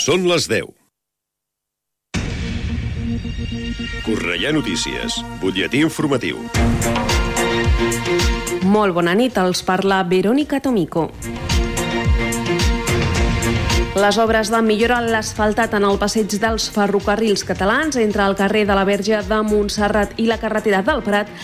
[0.00, 0.70] Són les 10.
[4.06, 6.40] Cornellà Notícies, butlletí informatiu.
[8.64, 11.10] Molt bona nit, els parla Verónica Tomico.
[14.00, 18.64] Les obres de millora en l'asfaltat en el passeig dels ferrocarrils catalans entre el carrer
[18.64, 21.36] de la Verge de Montserrat i la carretera del Prat